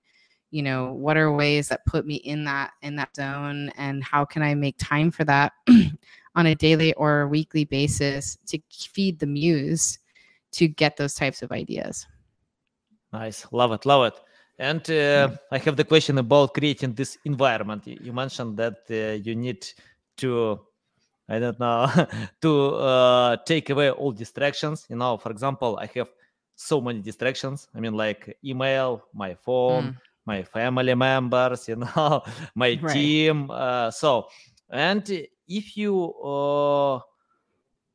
[0.52, 4.24] You know what are ways that put me in that in that zone and how
[4.24, 5.54] can i make time for that
[6.36, 10.00] on a daily or weekly basis to feed the muse
[10.52, 12.06] to get those types of ideas?
[13.14, 13.46] Nice.
[13.52, 14.20] Love it love it.
[14.60, 15.36] And uh, yeah.
[15.52, 17.88] i have the question about creating this environment.
[17.88, 19.68] You mentioned that uh, you need
[20.18, 20.60] to
[21.30, 21.90] i don't know
[22.42, 24.86] to uh, take away all distractions.
[24.90, 26.10] You know for example i have
[26.56, 27.68] so many distractions.
[27.76, 32.22] I mean like email my phone mm my family members, you know,
[32.56, 32.94] my right.
[32.94, 33.50] team.
[33.50, 34.28] Uh, so,
[34.70, 37.00] and if you uh,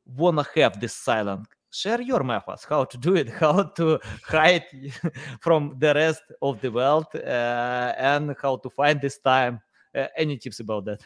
[0.05, 4.65] wanna have this silent, share your methods, how to do it, how to hide
[5.41, 9.59] from the rest of the world, uh, and how to find this time.
[9.95, 11.01] Uh, any tips about that?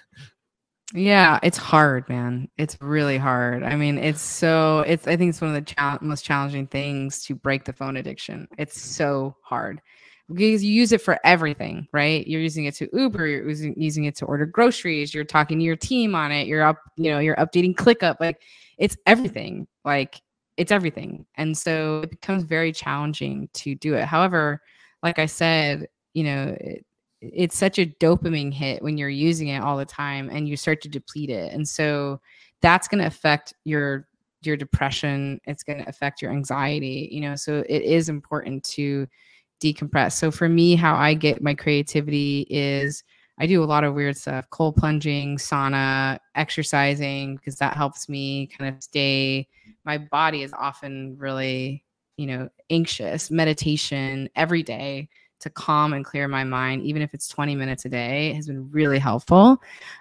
[0.94, 2.50] Yeah, it's hard, man.
[2.58, 3.64] It's really hard.
[3.64, 7.24] I mean, it's so it's I think it's one of the cha- most challenging things
[7.26, 8.50] to break the phone addiction.
[8.58, 9.82] It's so hard
[10.34, 12.26] because you use it for everything, right?
[12.28, 15.66] You're using it to Uber, you're using, using it to order groceries, you're talking to
[15.66, 18.18] your team on it, you're up, you know, you're updating ClickUp.
[18.20, 18.42] Like
[18.78, 19.68] it's everything.
[19.86, 20.22] Like
[20.58, 21.26] it's everything.
[21.36, 24.06] And so it becomes very challenging to do it.
[24.06, 24.62] However,
[25.04, 26.86] like I said, you know, it,
[27.22, 30.82] it's such a dopamine hit when you're using it all the time and you start
[30.82, 31.54] to deplete it.
[31.54, 32.20] And so
[32.62, 34.08] that's going to affect your
[34.44, 37.36] your depression, it's going to affect your anxiety, you know.
[37.36, 39.08] So it is important to
[39.62, 40.14] decompress.
[40.14, 43.04] So for me, how I get my creativity is
[43.40, 48.48] I do a lot of weird stuff, cold plunging, sauna, exercising, because that helps me
[48.48, 49.48] kind of stay.
[49.86, 51.84] My body is often really,
[52.18, 53.32] you know, anxious.
[53.32, 57.90] Meditation every day to calm and clear my mind, even if it's 20 minutes a
[57.90, 59.58] day, has been really helpful.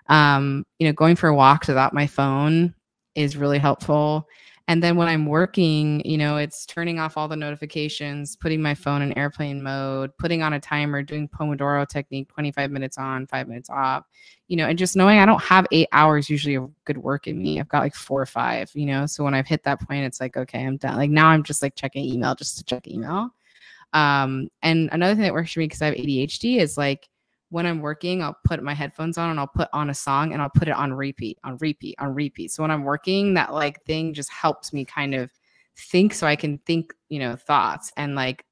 [0.09, 2.75] Um, you know, going for walks without my phone
[3.15, 4.29] is really helpful.
[4.71, 8.73] And then when I'm working, you know, it's turning off all the notifications, putting my
[8.73, 13.49] phone in airplane mode, putting on a timer, doing Pomodoro technique, 25 minutes on, five
[13.49, 14.05] minutes off,
[14.47, 17.37] you know, and just knowing I don't have eight hours usually of good work in
[17.37, 17.59] me.
[17.59, 19.07] I've got like four or five, you know.
[19.07, 20.97] So when I've hit that point, it's like, okay, I'm done.
[20.97, 23.31] Like now I'm just like checking email just to check email.
[23.93, 27.09] Um, and another thing that works for me because I have ADHD is like
[27.51, 30.41] when I'm working, I'll put my headphones on and I'll put on a song and
[30.41, 32.53] I'll put it on repeat, on repeat, on repeat.
[32.53, 35.31] So when I'm working, that like thing just helps me kind of
[35.77, 38.45] think so I can think, you know, thoughts and like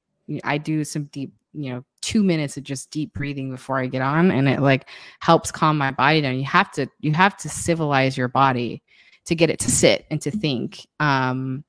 [0.43, 4.01] I do some deep, you know, two minutes of just deep breathing before I get
[4.01, 4.89] on and it like
[5.21, 6.35] helps calm my body down.
[6.35, 8.83] You have to, you have to civilize your body
[9.25, 10.85] to get it to sit and to think.
[10.99, 11.63] Um,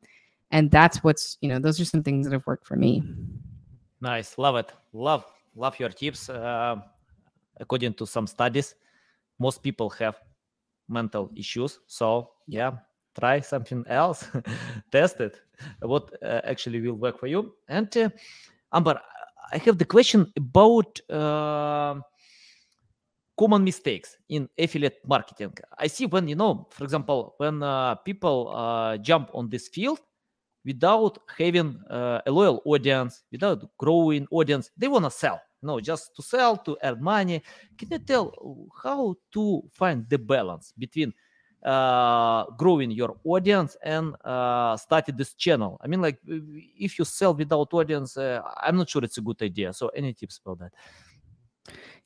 [0.50, 3.04] and that's what's, you know, those are some things that have worked for me.
[4.00, 4.36] Nice.
[4.36, 4.72] Love it.
[4.92, 6.28] Love, love your tips.
[6.28, 6.76] Uh,
[7.60, 8.74] according to some studies,
[9.38, 10.16] most people have
[10.88, 11.80] mental issues.
[11.86, 12.72] So yeah,
[13.18, 14.26] try something else,
[14.92, 15.40] test it.
[15.80, 17.54] What uh, actually will work for you?
[17.68, 18.10] And uh,
[18.72, 19.00] Amber,
[19.52, 22.00] I have the question about uh,
[23.38, 25.54] common mistakes in affiliate marketing.
[25.78, 30.00] I see when you know, for example, when uh, people uh, jump on this field
[30.64, 36.14] without having uh, a loyal audience, without growing audience, they want to sell no just
[36.16, 37.42] to sell to earn money.
[37.76, 41.12] Can you tell how to find the balance between
[41.64, 45.78] uh, growing your audience and uh, starting this channel?
[45.82, 49.42] I mean like if you sell without audience uh, i'm not sure it's a good
[49.42, 49.72] idea.
[49.72, 50.72] So any tips about that?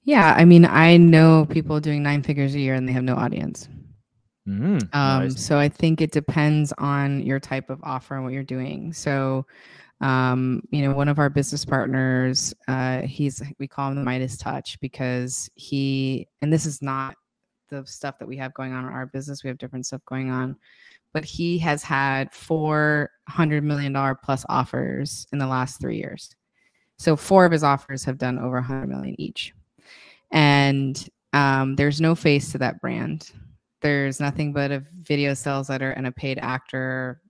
[0.02, 3.14] Yeah i mean i know people doing nine figures a year and they have no
[3.14, 3.68] audience.
[4.46, 5.40] Mm, um, nice.
[5.40, 8.92] so i think it depends on your type of offer and what you're doing.
[8.92, 9.46] So
[10.00, 14.36] um, you know, one of our business partners, uh, he's we call him the Midas
[14.36, 17.14] Touch because he, and this is not
[17.70, 19.42] the stuff that we have going on in our business.
[19.42, 20.56] We have different stuff going on,
[21.12, 26.34] but he has had four hundred million dollar plus offers in the last three years.
[26.98, 29.54] So four of his offers have done over a hundred million each,
[30.32, 33.30] and um, there's no face to that brand.
[33.80, 37.20] There's nothing but a video sales letter and a paid actor.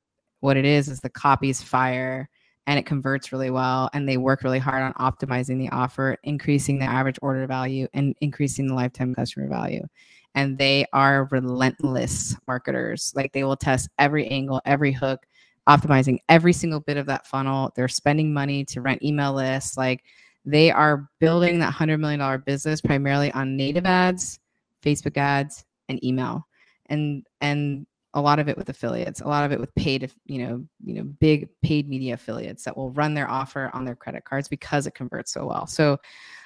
[0.41, 2.29] What it is is the copies fire
[2.67, 6.79] and it converts really well and they work really hard on optimizing the offer increasing
[6.79, 9.87] the average order value and increasing the lifetime customer value.
[10.35, 13.13] And they are relentless marketers.
[13.15, 15.27] Like they will test every angle every hook
[15.69, 17.73] optimizing every single bit of that funnel.
[17.75, 19.77] They're spending money to rent email lists.
[19.77, 20.05] Like
[20.45, 24.41] they are building that $100 million business primarily on native ads
[24.85, 26.47] facebook ads and email.
[26.87, 30.47] And and a lot of it with affiliates, a lot of it with paid, you
[30.47, 34.25] know, you know, big paid media affiliates that will run their offer on their credit
[34.25, 35.67] cards because it converts so well.
[35.67, 35.99] So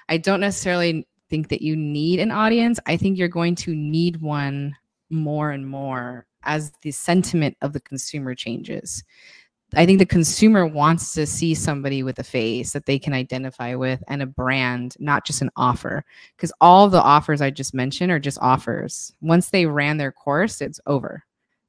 [0.08, 2.80] I don't necessarily think that you need an audience.
[2.86, 4.74] I think you're going to need one
[5.10, 9.04] more and more as the sentiment of the consumer changes.
[9.74, 13.74] I think the consumer wants to see somebody with a face that they can identify
[13.74, 16.06] with and a brand, not just an offer.
[16.34, 19.12] Because all the offers I just mentioned are just offers.
[19.20, 21.22] Once they ran their course, it's over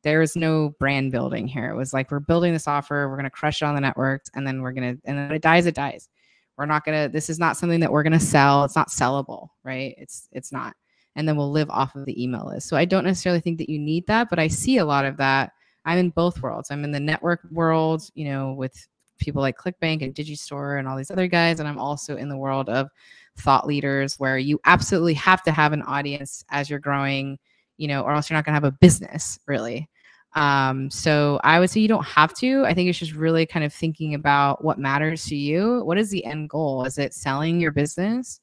[0.04, 1.70] there was no brand building here.
[1.70, 4.46] It was like we're building this offer, we're gonna crush it on the networks, and
[4.46, 6.10] then we're gonna and then it dies, it dies.
[6.58, 7.08] We're not gonna.
[7.10, 8.64] This is not something that we're gonna sell.
[8.66, 9.96] It's not sellable, right?
[9.98, 10.76] It's it's not.
[11.16, 12.68] And then we'll live off of the email list.
[12.68, 15.18] So I don't necessarily think that you need that, but I see a lot of
[15.18, 15.52] that.
[15.86, 16.70] I'm in both worlds.
[16.70, 18.88] I'm in the network world, you know, with
[19.20, 22.38] people like ClickBank and Digistore and all these other guys, and I'm also in the
[22.38, 22.90] world of
[23.38, 27.38] thought leaders where you absolutely have to have an audience as you're growing
[27.80, 29.89] you know, or else you're not going to have a business really.
[30.36, 32.63] Um, so I would say you don't have to.
[32.65, 35.82] I think it's just really kind of thinking about what matters to you.
[35.86, 36.86] What is the end goal?
[36.86, 38.39] Is it selling your business?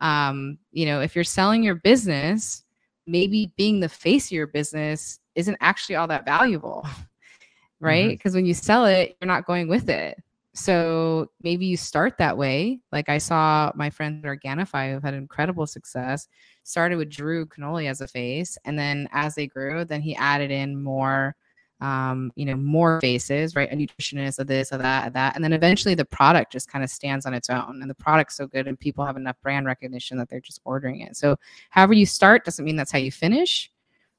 [0.00, 2.64] Um, you know, if you're selling your business,
[3.06, 6.86] maybe being the face of your business isn't actually all that valuable,
[7.80, 8.10] right?
[8.10, 8.38] Because mm-hmm.
[8.38, 10.22] when you sell it, you're not going with it.
[10.60, 12.80] So maybe you start that way.
[12.92, 16.28] Like I saw my friend Organifi who've had incredible success,
[16.64, 18.58] started with Drew Canole as a face.
[18.66, 21.34] And then as they grew, then he added in more,
[21.80, 23.72] um, you know, more faces, right?
[23.72, 25.34] A nutritionist, of this, of that, of that.
[25.34, 27.80] And then eventually the product just kind of stands on its own.
[27.80, 31.00] And the product's so good and people have enough brand recognition that they're just ordering
[31.00, 31.16] it.
[31.16, 31.36] So
[31.70, 33.72] however you start doesn't mean that's how you finish.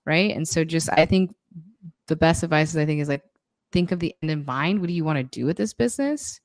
[0.06, 0.36] Right.
[0.36, 1.36] And so just I think
[2.08, 3.24] the best advice is I think is like
[3.72, 4.80] think of the end in mind.
[4.80, 6.40] What do you want to do with this business?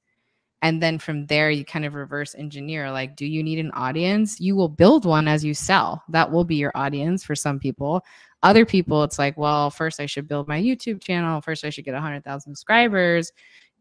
[0.62, 4.41] And then from there, you kind of reverse engineer like, do you need an audience?
[4.41, 6.03] You will build one as you sell.
[6.09, 8.03] That will be your audience for some people.
[8.42, 11.40] Other people, it's like, well, first I should build my YouTube channel.
[11.40, 13.33] First, I should get 100,000 subscribers.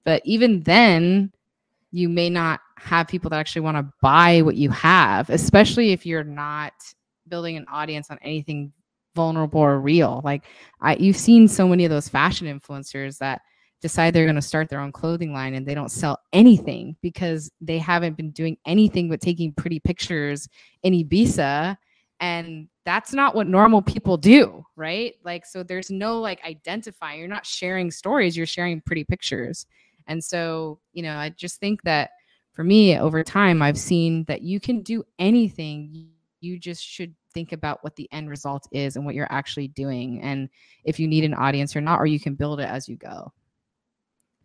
[0.04, 1.32] But even then,
[1.92, 6.06] you may not have people that actually want to buy what you have, especially if
[6.06, 6.74] you're not
[7.28, 8.72] building an audience on anything
[9.16, 10.22] vulnerable or real.
[10.24, 10.44] Like
[10.82, 13.42] I you've seen so many of those fashion influencers that
[13.82, 17.52] decide they're going to start their own clothing line and they don't sell anything because
[17.62, 20.48] they haven't been doing anything but taking pretty pictures
[20.84, 21.78] in Ibiza
[22.20, 25.16] and that's not what normal people do, right?
[25.24, 27.20] Like so there's no like identifying.
[27.20, 29.66] You're not sharing stories, you're sharing pretty pictures.
[30.08, 32.12] And so, you know, I just think that
[32.56, 36.08] for me over time i've seen that you can do anything
[36.40, 40.22] you just should think about what the end result is and what you're actually doing
[40.22, 40.50] and
[40.86, 43.32] if you need an audience or not or you can build it as you go.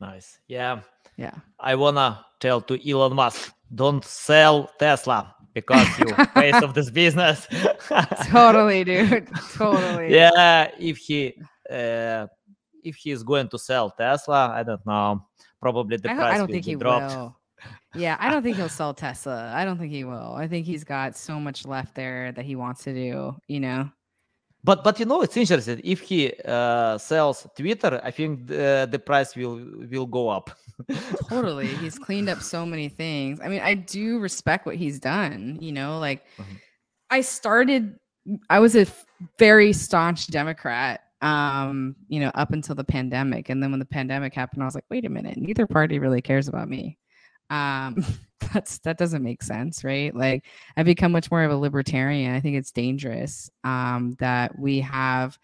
[0.01, 0.41] Nice.
[0.49, 0.81] Yeah.
[1.17, 1.35] Yeah.
[1.61, 7.47] I wanna tell to elon musk don't sell tesla because you face of this business.
[8.27, 9.29] Totally dude.
[9.55, 10.13] Totally.
[10.13, 11.35] Yeah if he
[11.71, 12.27] uh,
[12.83, 15.25] if he is going to sell tesla i don't know.
[15.63, 17.15] Probably the I, price I don't will think be he dropped.
[17.15, 17.40] will
[17.95, 19.53] yeah, I don't think he'll sell Tesla.
[19.55, 20.35] I don't think he will.
[20.35, 23.91] I think he's got so much left there that he wants to do, you know.
[24.63, 25.81] But but you know it's interesting.
[25.83, 30.51] If he uh, sells Twitter, I think the, the price will will go up.
[31.29, 33.41] totally, he's cleaned up so many things.
[33.41, 35.59] I mean, I do respect what he's done.
[35.61, 36.57] You know, like mm-hmm.
[37.09, 37.99] I started.
[38.51, 38.87] I was a
[39.39, 44.33] very staunch Democrat um you know up until the pandemic and then when the pandemic
[44.33, 46.97] happened i was like wait a minute neither party really cares about me
[47.51, 48.05] um
[48.53, 50.15] that's that doesn't make sense right?
[50.15, 50.45] Like
[50.77, 52.35] i've become much more of a libertarian.
[52.35, 55.39] I think it's dangerous um that we have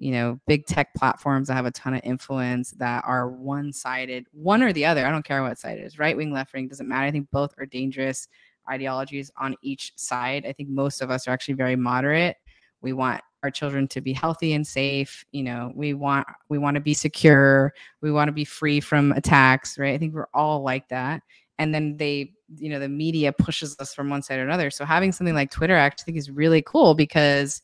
[0.00, 4.62] you know big tech platforms that have a ton of influence that are one-sided one
[4.62, 5.06] or the other.
[5.06, 7.06] I don't care what side it is right wing left wing doesn't matter.
[7.06, 8.26] I think both are dangerous
[8.68, 10.46] ideologies on each side.
[10.46, 12.36] I think most of us are actually very moderate.
[12.80, 16.74] We want our children to be healthy and safe you know we want we want
[16.76, 17.72] to be secure.
[18.00, 19.94] We want to be free from attacks right?
[19.94, 21.22] I think we're all like that
[21.60, 24.70] and then they you know the media pushes us from one side or another.
[24.70, 27.62] So having something like twitter i actually think is really cool because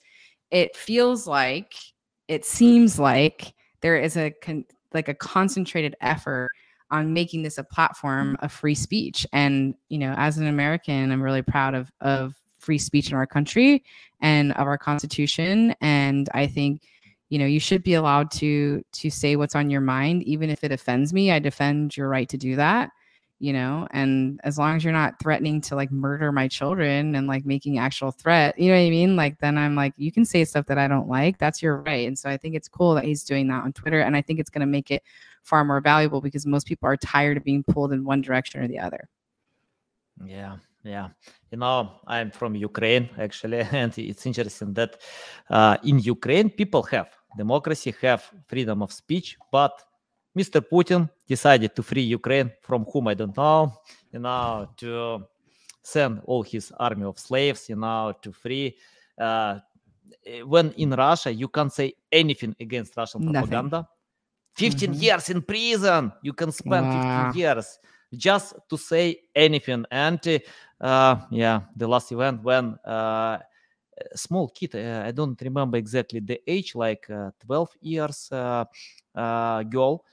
[0.52, 1.74] it feels like
[2.28, 6.50] it seems like there is a con- like a concentrated effort
[6.90, 9.26] on making this a platform of free speech.
[9.32, 13.26] And you know as an american i'm really proud of of free speech in our
[13.26, 13.82] country
[14.20, 15.74] and of our constitution.
[15.80, 16.82] And i think
[17.30, 20.62] you know you should be allowed to to say what's on your mind even if
[20.62, 21.32] it offends me.
[21.32, 22.90] I defend your right to do that
[23.38, 27.26] you know and as long as you're not threatening to like murder my children and
[27.26, 29.16] like making actual threat you know what i mean?
[29.16, 32.06] Like then i'm like you can say stuff that i don't like that's your right.
[32.06, 34.40] And so i think it's cool that he's doing that on twitter and i think
[34.40, 35.02] it's going to make it
[35.42, 38.68] far more valuable because most people are tired of being pulled in one direction or
[38.68, 39.08] the other.
[40.24, 40.56] Yeah
[40.86, 41.08] yeah.
[41.50, 45.00] You know i'm from ukraine actually and it's interesting that
[45.50, 49.72] uh, in ukraine people have democracy have freedom of speech but
[50.36, 50.60] Mr.
[50.60, 53.72] Putin decided to free Ukraine from whom I don't know,
[54.12, 55.24] you know, to
[55.82, 58.76] send all his army of slaves, you know, to free.
[59.18, 59.58] Uh,
[60.44, 63.48] when in Russia, you can't say anything against Russian Nothing.
[63.48, 63.88] propaganda.
[64.56, 65.02] 15 mm-hmm.
[65.02, 67.24] years in prison, you can spend wow.
[67.26, 67.78] 15 years
[68.12, 69.84] just to say anything.
[69.90, 70.20] And
[70.80, 73.38] uh, yeah, the last event when uh,
[74.14, 78.64] small kid, uh, I don't remember exactly the age, like uh, 12 years uh,
[79.14, 80.04] uh, girl,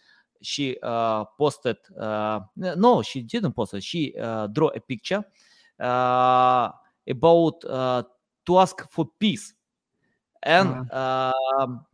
[0.44, 5.24] she uh, posted uh, no she didn't post it she uh, draw a picture
[5.80, 6.70] uh,
[7.08, 8.04] about uh,
[8.46, 9.54] to ask for peace.
[10.44, 11.86] And um,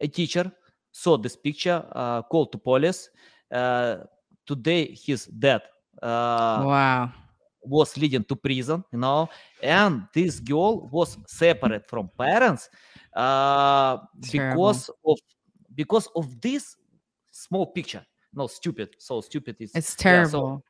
[0.00, 0.52] a teacher
[0.92, 3.10] saw this picture uh, called to police
[3.50, 3.98] uh,
[4.46, 5.62] today he's dead
[6.02, 7.12] uh, wow
[7.62, 9.28] was leading to prison you know
[9.62, 12.68] and this girl was separate from parents
[13.16, 13.98] uh,
[14.30, 15.18] because of
[15.74, 16.76] because of this
[17.46, 18.04] small picture.
[18.32, 18.96] No, stupid.
[18.98, 20.62] So stupid is it's terrible.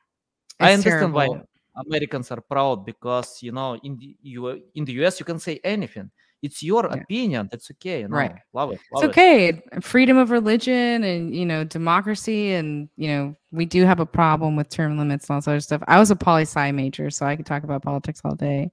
[0.59, 1.35] Yeah, so I understand terrible.
[1.35, 5.39] why Americans are proud because you know in the you in the US you can
[5.39, 6.11] say anything.
[6.41, 7.01] It's your yeah.
[7.01, 7.49] opinion.
[7.51, 8.01] That's okay.
[8.01, 8.17] You know?
[8.17, 8.35] Right.
[8.53, 8.79] Love it.
[8.93, 9.47] Love it's okay.
[9.49, 9.83] It.
[9.83, 14.55] Freedom of religion and you know democracy and you know we do have a problem
[14.55, 15.81] with term limits and all sort of stuff.
[15.87, 18.71] I was a poli sci major, so I could talk about politics all day.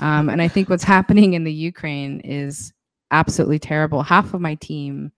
[0.00, 2.72] Um, and I think what's happening in the Ukraine is
[3.10, 4.02] absolutely terrible.
[4.02, 5.12] Half of my team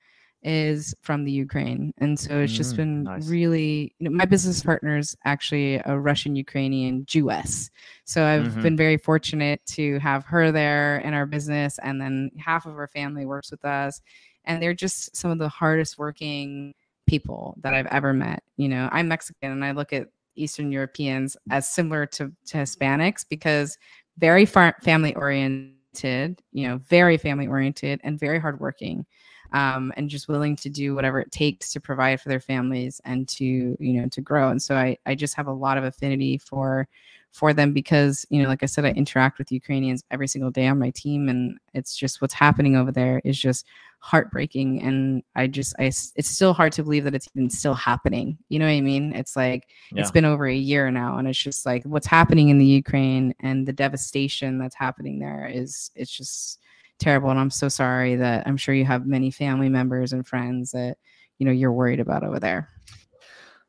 [0.45, 1.93] is from the Ukraine.
[1.99, 3.27] And so it's just mm, been nice.
[3.27, 7.71] really, you know, my business partner is actually a Russian Ukrainian Jewess.
[8.05, 8.63] So I've mm-hmm.
[8.63, 11.79] been very fortunate to have her there in our business.
[11.83, 14.03] And then half of her family works with us.
[14.45, 16.75] And they're just some of the hardest working
[17.07, 18.43] people that I've ever met.
[18.57, 23.25] You know, I'm Mexican and I look at Eastern Europeans as similar to, to Hispanics
[23.29, 23.79] because
[24.19, 29.07] very far family oriented, you know, very family oriented and very hardworking
[29.53, 33.29] um, and just willing to do whatever it takes to provide for their families and
[33.29, 34.49] to you know to grow.
[34.51, 36.89] And so i i just have a lot of affinity for
[37.33, 40.69] for them because you know like i said i interact with ukrainians every single day
[40.69, 43.67] on my team and it's just what's happening over there is just
[44.05, 44.83] heartbreaking.
[44.83, 48.37] And i just i it's still hard to believe that it's even still happening.
[48.51, 49.15] You know what i mean?
[49.15, 50.03] It's like yeah.
[50.03, 53.35] it's been over a year now and it's just like what's happening in the ukraine
[53.41, 56.61] and the devastation that's happening there is it's just
[56.99, 57.31] terrible.
[57.31, 60.97] And I'm so sorry that I'm sure you have many family members and friends that,
[61.39, 62.69] you know, you're worried about over there.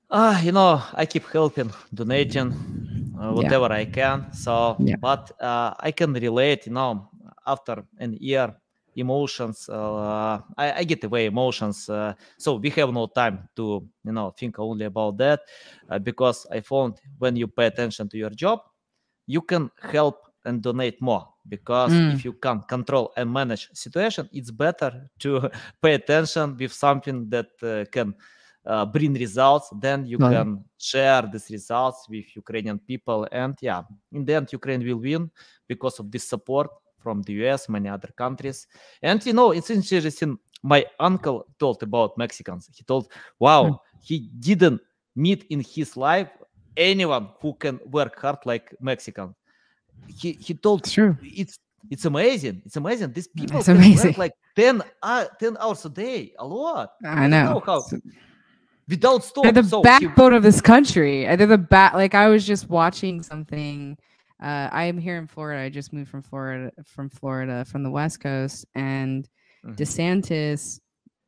[0.10, 2.52] uh, you know, I keep helping, donating,
[3.20, 3.76] uh, whatever yeah.
[3.76, 4.34] I can.
[4.34, 4.96] So, yeah.
[4.98, 7.10] but uh, I can relate, you know,
[7.46, 8.56] after an year,
[8.96, 11.90] emotions, uh, I, I, get away emotions.
[11.90, 15.42] Uh, so we have no time to, you know, think only about that
[15.90, 18.62] uh, because I found when you pay attention to your job,
[19.28, 22.14] you can help and donate more because mm.
[22.14, 25.50] if you can't control and manage situation it's better to
[25.82, 28.14] pay attention with something that uh, can
[28.66, 33.28] uh, bring results then you can share these results with ukrainian people.
[33.32, 35.30] And yeah in the end ukraine will win
[35.68, 38.68] because of this support from the us many other countries.
[39.04, 42.70] And you know it's interesting my uncle told about mexicans.
[42.74, 43.80] He told wow mm.
[44.02, 44.82] he didn't
[45.16, 46.30] meet in his life
[46.76, 49.34] anyone who can work hard like mexican
[50.08, 51.60] he he told it's true it's
[51.92, 54.12] it's amazing it's amazing these people it's amazing.
[54.12, 57.84] work like 10 uh, 10 hours a day a lot i know, know how
[58.88, 59.44] without stop.
[59.44, 61.24] They're the so backbone of this country.
[61.36, 61.94] They're the back.
[61.94, 63.98] Like I was just watching something.
[64.42, 65.64] Uh, I am here in Florida.
[65.64, 69.28] I just moved from Florida, from Florida, from the West Coast, and
[69.66, 69.74] mm-hmm.
[69.74, 70.80] DeSantis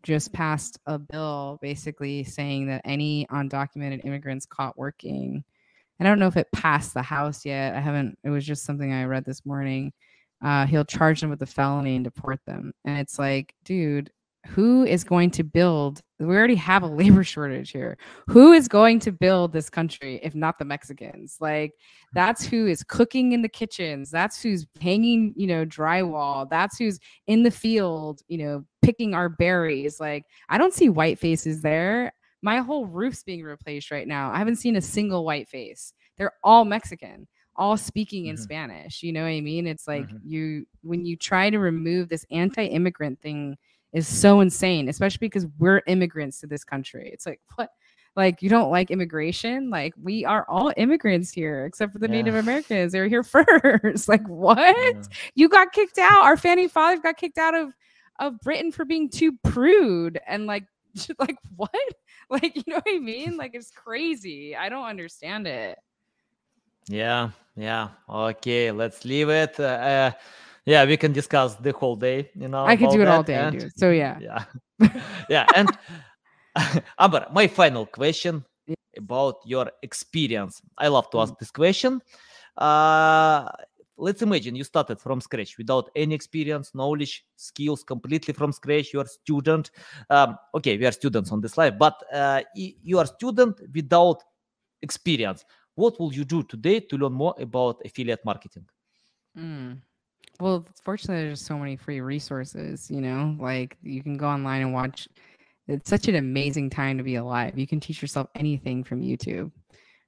[0.04, 5.44] just passed a bill basically saying that any undocumented immigrants caught working.
[6.00, 7.76] I don't know if it passed the House yet.
[7.76, 8.18] I haven't.
[8.24, 9.92] It was just something I read this morning.
[10.44, 12.72] Uh, he'll charge them with a felony and deport them.
[12.86, 14.12] And it's like, dude,
[14.48, 19.00] who is going to build we already have a labor shortage here who is going
[19.00, 21.74] to build this country if not the mexicans like
[22.14, 27.00] that's who is cooking in the kitchens that's who's hanging you know drywall that's who's
[27.28, 32.14] in the field you know picking our berries like i don't see white faces there
[32.42, 36.34] my whole roof's being replaced right now i haven't seen a single white face they're
[36.44, 38.44] all mexican all speaking in mm-hmm.
[38.44, 40.18] spanish you know what i mean it's like mm-hmm.
[40.24, 43.58] you when you try to remove this anti-immigrant thing
[43.94, 47.10] is so insane, especially because we're immigrants to this country.
[47.12, 47.70] It's like, what?
[48.16, 49.70] Like, you don't like immigration?
[49.70, 52.14] Like, we are all immigrants here, except for the yeah.
[52.14, 52.92] Native Americans.
[52.92, 54.08] They were here first.
[54.08, 54.58] like, what?
[54.60, 55.02] Yeah.
[55.36, 56.24] You got kicked out.
[56.24, 57.74] Our founding fathers got kicked out of
[58.20, 60.64] of Britain for being too prude and like,
[61.20, 61.72] like what?
[62.30, 63.38] Like, you know what I mean?
[63.38, 64.54] Like, it's crazy.
[64.54, 65.80] I don't understand it.
[66.90, 67.88] Yeah, yeah.
[68.10, 69.58] Okay, let's leave it.
[69.58, 70.12] Uh,
[70.68, 73.36] yeah we can discuss the whole day you know i could do it all day
[73.36, 73.72] and, dude.
[73.80, 74.44] so yeah yeah
[75.30, 75.70] yeah and
[77.00, 78.44] amber my final question
[78.98, 81.40] about your experience i love to ask mm.
[81.40, 82.02] this question
[82.58, 83.48] uh
[83.98, 89.04] let's imagine you started from scratch without any experience knowledge skills completely from scratch you're
[89.04, 89.72] a student
[90.10, 94.24] um, okay we are students on this life but uh, you are student without
[94.82, 95.46] experience
[95.76, 98.66] what will you do today to learn more about affiliate marketing
[99.38, 99.78] mm.
[100.40, 104.74] Well, fortunately, there's so many free resources, you know, like you can go online and
[104.74, 105.08] watch.
[105.68, 107.58] It's such an amazing time to be alive.
[107.58, 109.52] You can teach yourself anything from YouTube,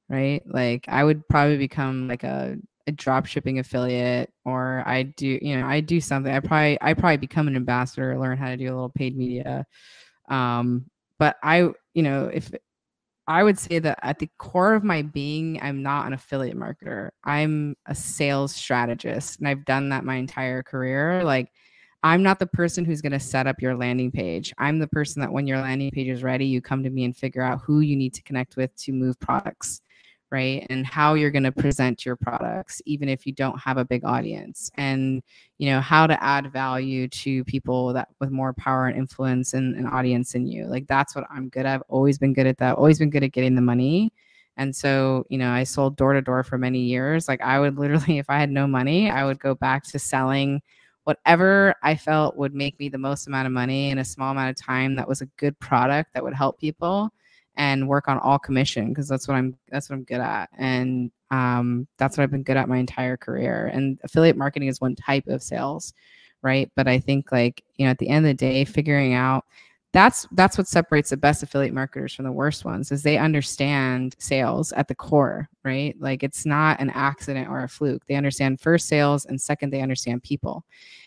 [0.08, 0.42] right?
[0.46, 2.58] Like I would probably become like a,
[2.90, 6.34] a drop shipping affiliate or I do, you know, I do something.
[6.34, 9.66] I probably, I probably become an ambassador, learn how to do a little paid media.
[10.28, 10.86] Um,
[11.18, 12.52] but I, you know, if
[13.28, 17.12] I would say that at the core of my being, I'm not an affiliate marketer.
[17.24, 21.24] I'm a sales strategist, and I've done that my entire career.
[21.24, 21.52] Like,
[22.02, 24.52] I'm not the person who's going to set up your landing page.
[24.58, 27.16] I'm the person that when your landing page is ready, you come to me and
[27.16, 29.82] figure out who you need to connect with to move products
[30.32, 33.86] right and how you're going to present your products even if you don't have a
[33.86, 35.24] big audience and
[35.58, 39.76] you know how to add value to people that with more power and influence and
[39.76, 41.76] an audience in you like that's what i'm good at.
[41.76, 44.12] I've always been good at that always been good at getting the money
[44.58, 47.78] and so you know i sold door to door for many years like i would
[47.80, 50.62] literally if i had no money i would go back to selling
[51.06, 54.50] whatever i felt would make me the most amount of money in a small amount
[54.50, 57.10] of time that was a good product that would help people
[57.60, 60.50] and work on all commission because that's what I'm that's what I'm good at.
[60.58, 63.70] And um, that's what I've been good at my entire career.
[63.72, 65.94] And affiliate marketing is one type of sales
[66.42, 66.72] right?
[66.76, 69.46] But I think like you know at the end of the day figuring out
[69.92, 74.16] that's that's what separates the best affiliate marketers from the worst ones is they understand
[74.20, 75.96] sales at the core right?
[76.00, 78.06] Like it's not an accident or a fluke.
[78.06, 80.64] They understand first sales and second they understand people.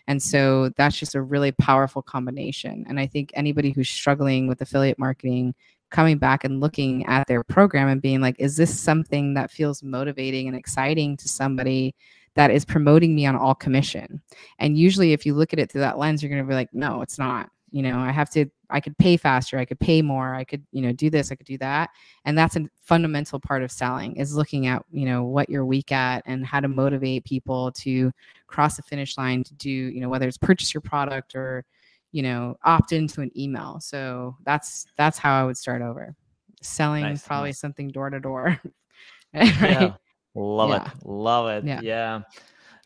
[0.09, 2.85] And so that's just a really powerful combination.
[2.89, 5.55] And i think anybody who's struggling with affiliate marketing
[5.93, 9.83] coming back and looking at their program and being like, is this something that feels
[9.83, 11.95] motivating and exciting to somebody
[12.35, 14.21] that is promoting me on all commission?
[14.59, 16.75] And usually, if you look at it through that lens, you're going to be like,
[16.75, 17.51] no, it's not.
[17.71, 20.63] You know, I have to, I could pay faster, I could pay more, I could,
[20.73, 21.89] you know, do this, I could do that.
[22.27, 25.91] And that's a fundamental part of selling is looking at, you know, what you're weak
[25.91, 28.13] at and how to motivate people to
[28.47, 31.65] cross the finish line to do, you know, whether it's purchase your product or,
[32.13, 36.15] you know opt into an email so that's that's how i would start over
[36.63, 37.55] selling Nice, probably nice.
[37.55, 38.61] something door to door.
[39.55, 39.95] Yeah,
[40.35, 40.83] love Yeah.
[40.83, 41.67] it, love it.
[41.67, 41.81] Yeah.
[41.81, 42.21] Yeah,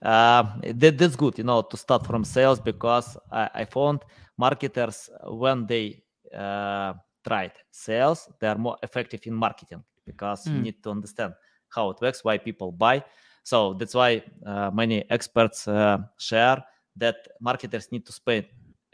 [0.02, 4.00] Um, that, that's good, you know, to start from sales because I, I found
[4.36, 6.02] marketers uh, when they
[6.36, 6.94] uh,
[7.26, 10.62] tried sales, they are more effective in marketing because you Mm.
[10.62, 11.34] need to understand
[11.70, 13.02] how it works, why people buy.
[13.42, 16.62] So that's why uh, many experts uh, share
[16.96, 18.46] that marketers need to spend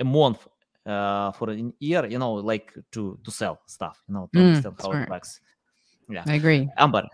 [0.02, 0.46] a month
[0.86, 4.46] uh, for an year, you know, like to to sell stuff, you know, to Mm,
[4.46, 5.08] understand how smart.
[5.08, 5.40] it works.
[6.10, 6.24] Yeah.
[6.26, 6.68] I agree.
[6.76, 7.04] Amber,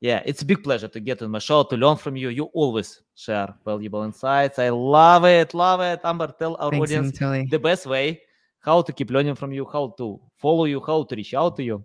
[0.00, 2.28] yeah, it's a big pleasure to get on my show to learn from you.
[2.28, 4.58] You always share valuable insights.
[4.58, 6.00] I love it, love it.
[6.04, 7.50] Amber, tell our Thanks, audience Anatoly.
[7.50, 8.20] the best way
[8.60, 11.62] how to keep learning from you, how to follow you, how to reach out to
[11.62, 11.84] you.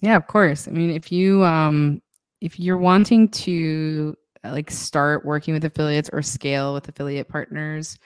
[0.00, 0.66] Yeah, of course.
[0.68, 2.02] I mean, if you um
[2.40, 7.98] if you're wanting to like start working with affiliates or scale with affiliate partners,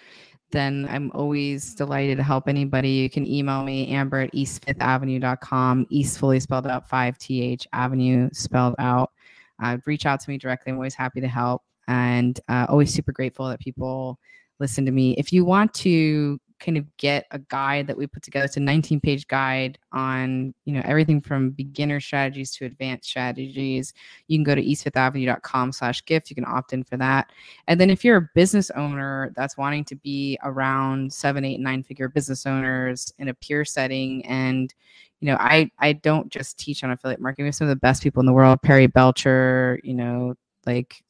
[0.51, 2.90] then I'm always delighted to help anybody.
[2.90, 9.11] You can email me, amber at eastfifthavenue.com, east fully spelled out, 5th avenue spelled out.
[9.62, 10.70] Uh, reach out to me directly.
[10.70, 14.18] I'm always happy to help and uh, always super grateful that people
[14.59, 15.12] listen to me.
[15.16, 18.61] If you want to kind of get a guide that we put together, it's a
[18.61, 23.92] 19 page guide on, you know, everything from beginner strategies to advanced strategies.
[24.28, 26.30] You can go to eastfifthavenue.com slash gift.
[26.30, 27.30] You can opt in for that.
[27.68, 31.82] And then if you're a business owner that's wanting to be around seven, eight, nine
[31.82, 34.74] figure business owners in a peer setting and
[35.20, 37.44] you know, I I don't just teach on affiliate marketing.
[37.44, 40.34] We have some of the best people in the world, Perry Belcher, you know,
[40.66, 41.02] like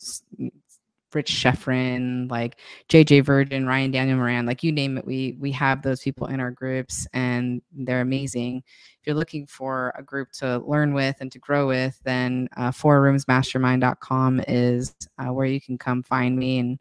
[1.15, 5.07] Rich Schefren, like JJ Virgin, Ryan Daniel Moran, like you name it.
[5.07, 8.63] We we have those people in our groups and they're amazing.
[8.67, 12.71] If you're looking for a group to learn with and to grow with, then uh,
[12.71, 16.79] fourroomsmastermind.com is uh, where you can come find me and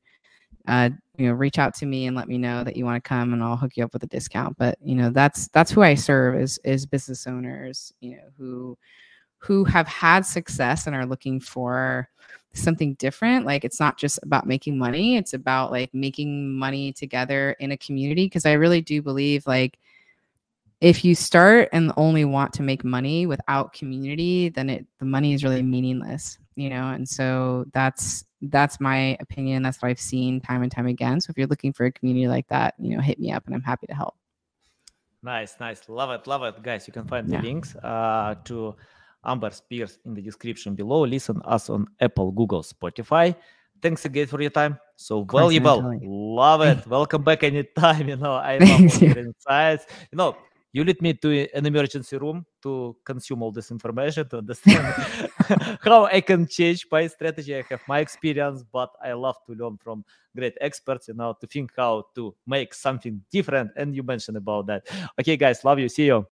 [0.68, 3.08] uh, you know reach out to me and let me know that you want to
[3.08, 4.58] come and I'll hook you up with a discount.
[4.58, 8.78] But you know that's that's who I serve is is business owners, you know, who
[9.38, 12.10] who have had success and are looking for
[12.56, 13.46] something different.
[13.46, 17.78] Like it's not just about making money, it's about like making money together in a
[17.78, 18.30] community.
[18.30, 19.78] Cause I really do believe like
[20.82, 25.34] if you start and only want to make money without community, then it the money
[25.34, 26.90] is really meaningless, you know.
[26.90, 29.64] And so that's that's my opinion.
[29.64, 31.22] That's what I've seen time and time again.
[31.22, 33.56] So if you're looking for a community like that, you know, hit me up and
[33.56, 34.16] I'm happy to help.
[35.24, 35.90] Nice, nice.
[35.90, 36.62] Love it, love it.
[36.62, 37.42] Guys, you can find Yeah.
[37.42, 38.76] the links uh, to
[39.26, 41.06] Amber Spears in the description below.
[41.06, 43.36] Listen us on Apple, Google, Spotify.
[43.82, 44.80] Thanks again for your time.
[44.96, 46.00] So valuable.
[46.02, 46.88] Love it.
[46.88, 48.08] Welcome back anytime.
[48.10, 49.86] You know, I love your insights.
[50.12, 50.38] You know,
[50.76, 54.86] you lead me to an emergency room to consume all this information to understand
[55.82, 57.56] how I can change my strategy.
[57.56, 60.04] I have my experience, but I love to learn from
[60.36, 63.72] great experts, you know, to think how to make something different.
[63.78, 64.88] And you mentioned about that.
[65.20, 65.88] Okay, guys, love you.
[65.88, 66.24] See you.